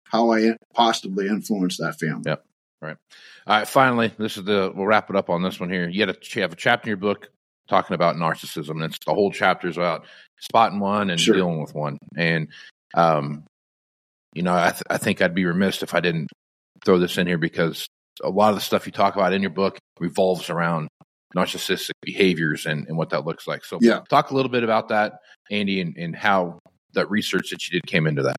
[0.05, 2.23] how I positively influenced that family.
[2.25, 2.45] Yep.
[2.81, 2.97] Right.
[3.47, 3.67] All right.
[3.67, 5.87] Finally, this is the we'll wrap it up on this one here.
[5.87, 7.29] You, had a, you have a chapter in your book
[7.71, 8.71] talking about narcissism.
[8.71, 10.05] And it's the whole chapter is about
[10.39, 11.33] spotting one and Sure.
[11.35, 11.97] dealing with one.
[12.15, 12.49] And
[12.93, 13.45] um,
[14.33, 16.27] you know, I, th- I think I'd be remiss if I didn't
[16.85, 17.87] throw this in here because
[18.23, 20.89] a lot of the stuff you talk about in your book revolves around
[21.35, 23.63] narcissistic behaviors and, and what that looks like.
[23.63, 24.01] So, Yeah.
[24.09, 25.13] talk a little bit about that,
[25.49, 26.59] Andy, and, and how
[26.93, 28.35] that research that you did came into that.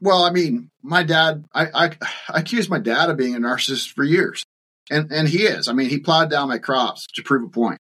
[0.00, 1.84] Well, I mean, my dad, I, I,
[2.28, 4.44] I accused my dad of being a narcissist for years.
[4.90, 5.68] And, and he is.
[5.68, 7.78] I mean, he plowed down my crops to prove a point.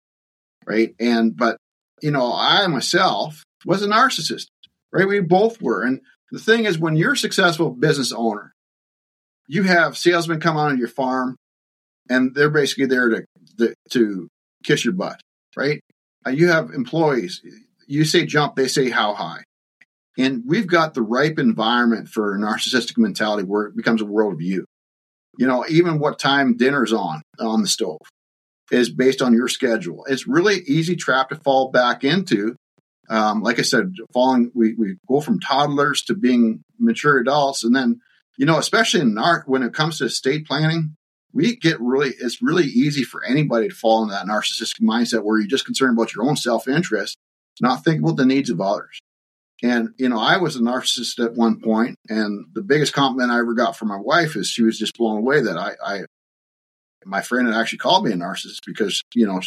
[0.67, 0.95] Right.
[0.99, 1.57] And, but,
[2.03, 4.47] you know, I myself was a narcissist.
[4.93, 5.07] Right.
[5.07, 5.83] We both were.
[5.83, 6.01] And
[6.33, 8.53] the thing is, when you're a successful business owner,
[9.47, 11.37] you have salesmen come on your farm
[12.11, 13.25] and they're basically there to,
[13.59, 14.29] to, to
[14.65, 15.21] kiss your butt.
[15.57, 15.81] Right.
[16.27, 17.41] Uh, you have employees.
[17.87, 19.45] You say jump, they say how high.
[20.19, 24.41] And we've got the ripe environment for narcissistic mentality where it becomes a world of
[25.39, 25.47] you.
[25.47, 28.01] Know, even what time dinner's on on the stove
[28.71, 30.05] is based on your schedule.
[30.09, 32.57] It's really easy trap to fall back into.
[33.09, 37.75] Um, like I said, falling we, we go from toddlers to being mature adults, and
[37.75, 38.01] then
[38.37, 40.97] you know, especially in nar- when it comes to estate planning,
[41.33, 45.39] we get really it's really easy for anybody to fall into that narcissistic mindset where
[45.39, 47.17] you're just concerned about your own self interest,
[47.61, 48.99] not think about the needs of others.
[49.63, 53.39] And, you know, I was a narcissist at one point, and the biggest compliment I
[53.39, 56.01] ever got from my wife is she was just blown away that I, I
[57.07, 59.41] my friend had actually called me a narcissist because, you know,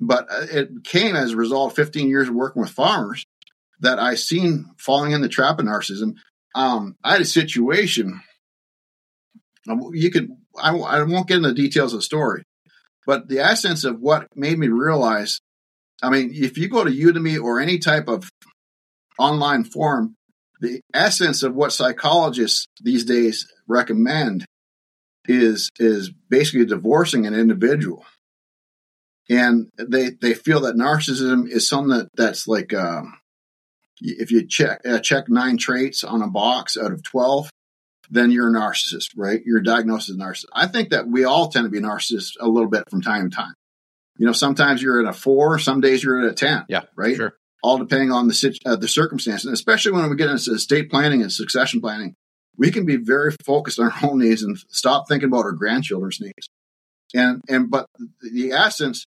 [0.00, 3.24] but it came as a result of 15 years of working with farmers
[3.80, 6.14] that I seen falling in the trap of narcissism.
[6.54, 8.20] Um, I had a situation.
[9.66, 12.44] You could, I, I won't get into the details of the story,
[13.06, 15.40] but the essence of what made me realize
[16.02, 18.30] I mean, if you go to Udemy or any type of
[19.18, 20.14] online form
[20.60, 24.44] the essence of what psychologists these days recommend
[25.26, 28.04] is is basically divorcing an individual,
[29.28, 33.14] and they they feel that narcissism is something that that's like um,
[34.00, 37.50] if you check uh, check nine traits on a box out of twelve,
[38.10, 39.40] then you're a narcissist, right?
[39.44, 40.46] You're diagnosed as a narcissist.
[40.52, 43.36] I think that we all tend to be narcissists a little bit from time to
[43.36, 43.54] time.
[44.18, 46.82] You know, sometimes you're at a four, some days you're at a ten, Yeah.
[46.96, 47.16] right?
[47.16, 47.34] Sure.
[47.64, 51.22] All depending on the uh, the circumstances, and especially when we get into estate planning
[51.22, 52.14] and succession planning,
[52.58, 56.20] we can be very focused on our own needs and stop thinking about our grandchildren's
[56.20, 56.50] needs.
[57.14, 57.86] And and but
[58.20, 59.06] the essence,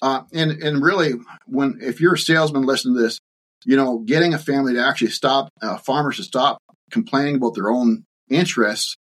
[0.00, 1.14] uh, and and really,
[1.46, 3.18] when if you're a salesman listening to this,
[3.64, 6.58] you know, getting a family to actually stop uh, farmers to stop
[6.92, 8.94] complaining about their own interests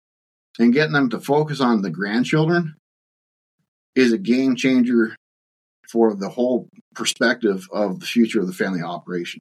[0.57, 2.75] and getting them to focus on the grandchildren
[3.95, 5.15] is a game changer
[5.91, 9.39] for the whole perspective of the future of the family operation.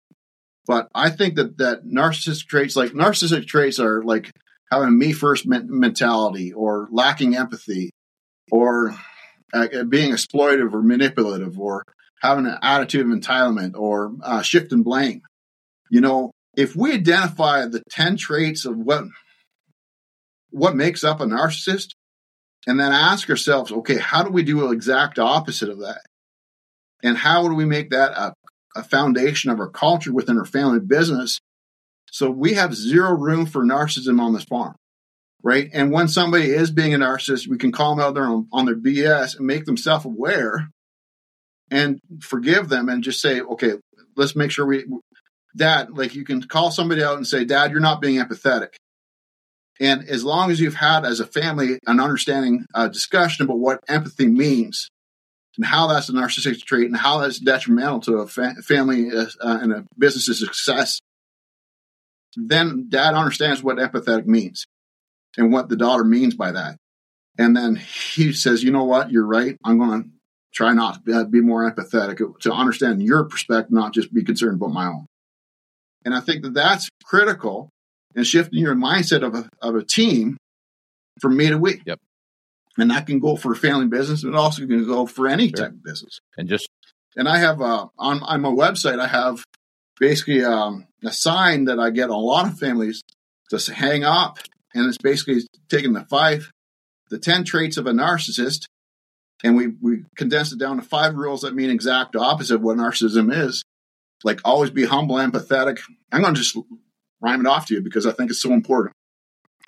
[0.66, 4.30] But I think that that narcissistic traits, like narcissistic traits, are like
[4.70, 7.90] having a me first men- mentality, or lacking empathy,
[8.50, 8.94] or
[9.52, 11.84] uh, being exploitive or manipulative, or
[12.20, 15.22] having an attitude of entitlement, or uh, shift and blame.
[15.90, 19.04] You know, if we identify the ten traits of what
[20.50, 21.90] what makes up a narcissist,
[22.66, 26.00] and then ask ourselves, okay, how do we do an exact opposite of that?
[27.06, 28.34] And how do we make that a,
[28.76, 31.40] a foundation of our culture within our family business.
[32.10, 34.76] So we have zero room for narcissism on this farm,
[35.42, 35.68] right?
[35.72, 38.66] And when somebody is being a narcissist, we can call them out there on, on
[38.66, 40.68] their BS and make them self aware
[41.70, 43.72] and forgive them and just say, okay,
[44.14, 44.84] let's make sure we,
[45.56, 48.74] dad, like you can call somebody out and say, dad, you're not being empathetic.
[49.80, 53.80] And as long as you've had as a family an understanding, uh, discussion about what
[53.88, 54.90] empathy means
[55.56, 59.26] and how that's a narcissistic trait and how that's detrimental to a fa- family uh,
[59.40, 61.00] uh, and a business's success,
[62.36, 64.66] then dad understands what empathetic means
[65.36, 66.76] and what the daughter means by that.
[67.38, 69.56] And then he says, you know what, you're right.
[69.64, 70.08] I'm going to
[70.52, 74.24] try not to be uh, more empathetic uh, to understand your perspective, not just be
[74.24, 75.06] concerned about my own.
[76.04, 77.70] And I think that that's critical
[78.14, 80.36] in shifting your mindset of a, of a team
[81.20, 81.82] from me to we.
[81.84, 81.98] Yep.
[82.78, 85.56] And that can go for a family business, but also can go for any Sure.
[85.56, 86.20] type of business.
[86.36, 86.68] And just
[87.16, 89.42] And I have uh, on on my website, I have
[89.98, 93.02] basically um, a sign that I get a lot of families
[93.50, 94.38] to hang up,
[94.74, 96.50] and it's basically taking the five,
[97.10, 98.66] the ten traits of a narcissist,
[99.42, 102.76] and we we condense it down to five rules that mean exact opposite of what
[102.76, 103.64] narcissism is.
[104.24, 105.78] Like always be humble, empathetic.
[106.12, 106.56] I'm going to just
[107.20, 108.92] rhyme it off to you because I think it's so important.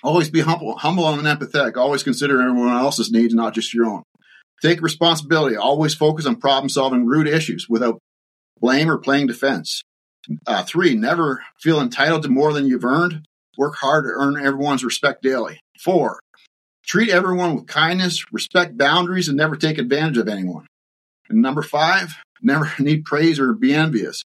[0.03, 1.75] Always be humble, humble and empathetic.
[1.75, 4.03] Always consider everyone else's needs, not just your own.
[4.61, 5.55] Take responsibility.
[5.55, 7.99] Always focus on problem solving root issues without
[8.59, 9.83] blame or playing defense.
[10.45, 13.25] Uh, three, never feel entitled to more than you've earned.
[13.57, 15.59] Work hard to earn everyone's respect daily.
[15.79, 16.19] Four,
[16.85, 20.67] treat everyone with kindness, respect boundaries, and never take advantage of anyone.
[21.29, 24.23] And number five, never need praise or be envious.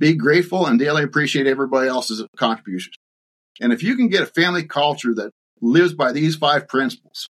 [0.00, 2.96] Be grateful and daily appreciate everybody else's contributions.
[3.60, 5.30] And if you can get a family culture that
[5.60, 7.28] lives by these five principles,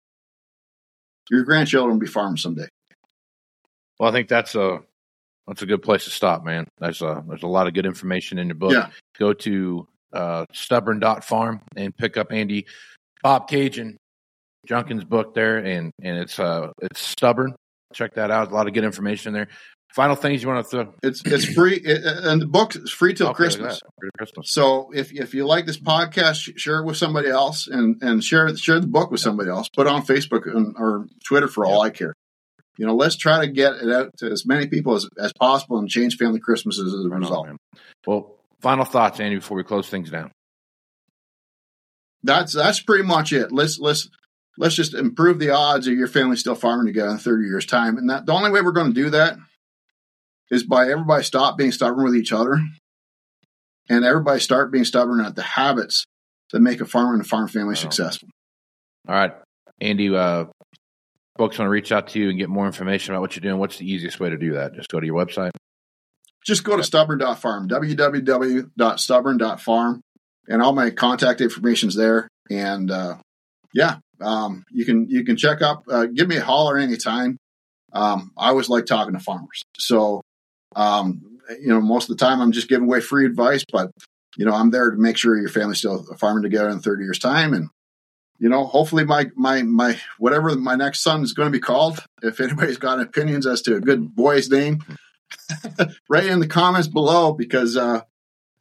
[1.30, 2.67] your grandchildren will be farmers someday.
[3.99, 4.80] well, I think that's a
[5.47, 6.67] that's a good place to stop, man.
[6.80, 8.74] There's a there's a lot of good information in your book.
[8.74, 8.89] Yeah.
[9.17, 12.65] Go to uh, stubborn.farm and pick up Andy
[13.24, 13.95] Bobcaygeon
[14.67, 17.55] Junkin's book there, and and it's uh it's stubborn.
[17.93, 18.51] Check that out.
[18.51, 19.47] A lot of good information there.
[19.95, 20.93] Final things you want to throw?
[21.01, 23.81] It's it's free, it, and the book is free till Okay, Christmas.
[24.17, 24.51] Christmas.
[24.51, 28.55] So if if you like this podcast, share it with somebody else, and and share
[28.55, 29.67] share the book with somebody else.
[29.69, 32.13] Put it on Facebook and, or Twitter for all I care.
[32.77, 35.79] You know, let's try to get it out to as many people as, as possible
[35.79, 37.47] and change family Christmases as a result.
[37.47, 37.57] man.
[38.05, 40.31] Well, final thoughts, Andy, before we close things down.
[42.23, 43.51] That's that's pretty much it.
[43.51, 44.07] Let's let's
[44.57, 47.97] let's just improve the odds of your family still farming together in 30 years time.
[47.97, 49.37] And that the only way we're going to do that
[50.52, 52.60] is by everybody stop being stubborn with each other
[53.89, 56.06] and everybody start being stubborn at the habits
[56.52, 57.82] that make a farmer and a farm family Wow.
[57.82, 58.30] successful.
[59.08, 59.34] All right,
[59.82, 60.14] Andy.
[60.16, 60.45] Uh,
[61.38, 63.58] folks want to reach out to you and get more information about what you're doing.
[63.60, 64.74] What's the easiest way to do that?
[64.74, 65.52] Just go to your website.
[66.45, 70.02] Just go to stubborn.farm, www.stubborn.farm,
[70.47, 72.28] and all my contact information's there.
[72.50, 73.18] And uh,
[73.74, 75.84] yeah, um, you can you can check up.
[75.89, 77.38] Uh, give me a holler anytime.
[77.93, 79.64] Um, I always like talking to farmers.
[79.78, 80.22] So,
[80.76, 83.91] um, you know, most of the time I'm just giving away free advice, but
[84.38, 87.20] you know, I'm there to make sure your family's still farming together in 30 years
[87.20, 87.53] time.
[87.53, 87.70] And,
[88.38, 91.99] you know, hopefully my, my, my, whatever my next son is going to be called,
[92.22, 94.80] if anybody's got opinions as to a good boy's name,
[96.09, 98.01] write in the comments below because, uh,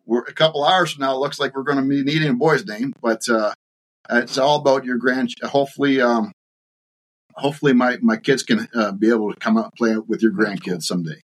[0.04, 1.14] we're a couple hours from now.
[1.14, 3.52] It looks like we're going to be needing a boy's name, but, uh,
[4.11, 6.32] it's all about your grand, hopefully, um,
[7.34, 10.32] hopefully my, my kids can uh, be able to come out and play with your
[10.32, 11.20] grandkids someday.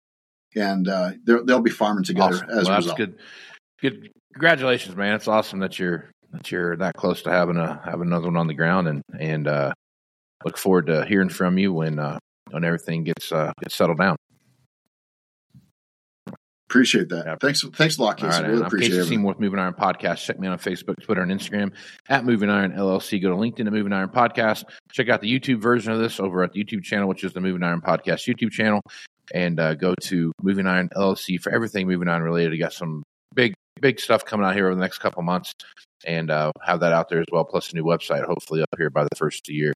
[0.55, 2.49] And, uh, they'll, they'll be farming together Awesome.
[2.49, 2.97] as Well, a that's result.
[2.97, 3.19] good.
[3.81, 4.09] Good.
[4.33, 5.15] Congratulations, man.
[5.15, 8.47] It's awesome that you're that you're that close to having a having another one on
[8.47, 9.73] the ground, and and uh,
[10.45, 12.19] look forward to hearing from you when uh,
[12.51, 14.15] when everything gets uh, gets settled down.
[16.69, 17.25] Appreciate that.
[17.25, 17.35] Yeah.
[17.41, 18.27] Thanks, thanks a lot, Casey.
[18.43, 19.05] Right, really I'm appreciate Casey it.
[19.05, 20.23] Seymour with Moving Iron Podcast.
[20.23, 21.73] Check me out on Facebook, Twitter, and Instagram
[22.07, 23.19] at Moving Iron LLC.
[23.19, 24.65] Go to LinkedIn at Moving Iron Podcast.
[24.91, 27.41] Check out the YouTube version of this over at the YouTube channel, which is the
[27.41, 28.81] Moving Iron Podcast YouTube channel,
[29.33, 32.53] and uh, go to Moving Iron LLC for everything Moving Iron related.
[32.53, 33.03] You got some
[33.35, 35.53] big big stuff coming out here over the next couple months,
[36.05, 37.45] and uh, have that out there as well.
[37.45, 39.73] Plus a new website, hopefully up here by the first of the year.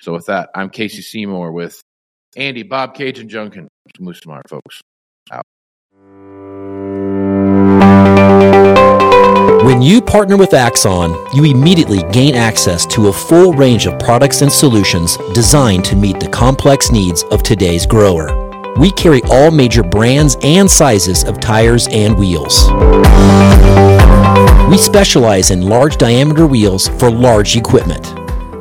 [0.00, 1.80] So with that, I'm Casey Seymour with
[2.36, 3.68] Andy, Bobcaygeon Junkin.
[4.00, 4.80] Move smart, folks.
[9.64, 14.42] When you partner with Axon, you immediately gain access to a full range of products
[14.42, 18.41] and solutions designed to meet the complex needs of today's grower.
[18.78, 22.70] We carry all major brands and sizes of tires and wheels.
[24.70, 28.14] We specialize in large diameter wheels for large equipment.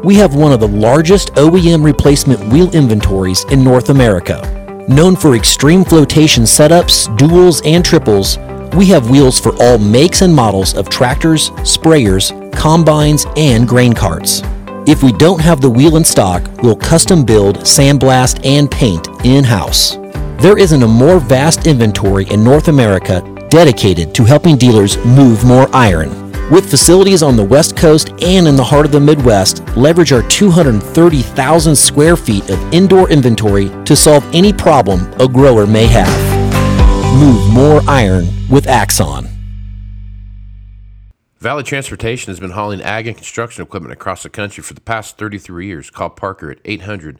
[0.03, 4.85] We have one of the largest OEM replacement wheel inventories in North America.
[4.89, 8.37] Known for extreme flotation setups, duals, and triples,
[8.75, 14.41] we have wheels for all makes and models of tractors, sprayers, combines, and grain carts.
[14.87, 19.43] If we don't have the wheel in stock, we'll custom build, sandblast, and paint in
[19.43, 20.00] house.
[20.41, 23.21] There isn't a more vast inventory in North America
[23.51, 26.09] dedicated to helping dealers move more iron.
[26.49, 30.23] With facilities on the West Coast and in the heart of the Midwest, leverage our
[30.29, 36.09] 230,000 square feet of indoor inventory to solve any problem a grower may have.
[37.19, 39.27] Move more iron with Axon.
[41.37, 45.19] Valley Transportation has been hauling ag and construction equipment across the country for the past
[45.19, 45.91] 33 years.
[45.91, 47.19] Call Parker at 800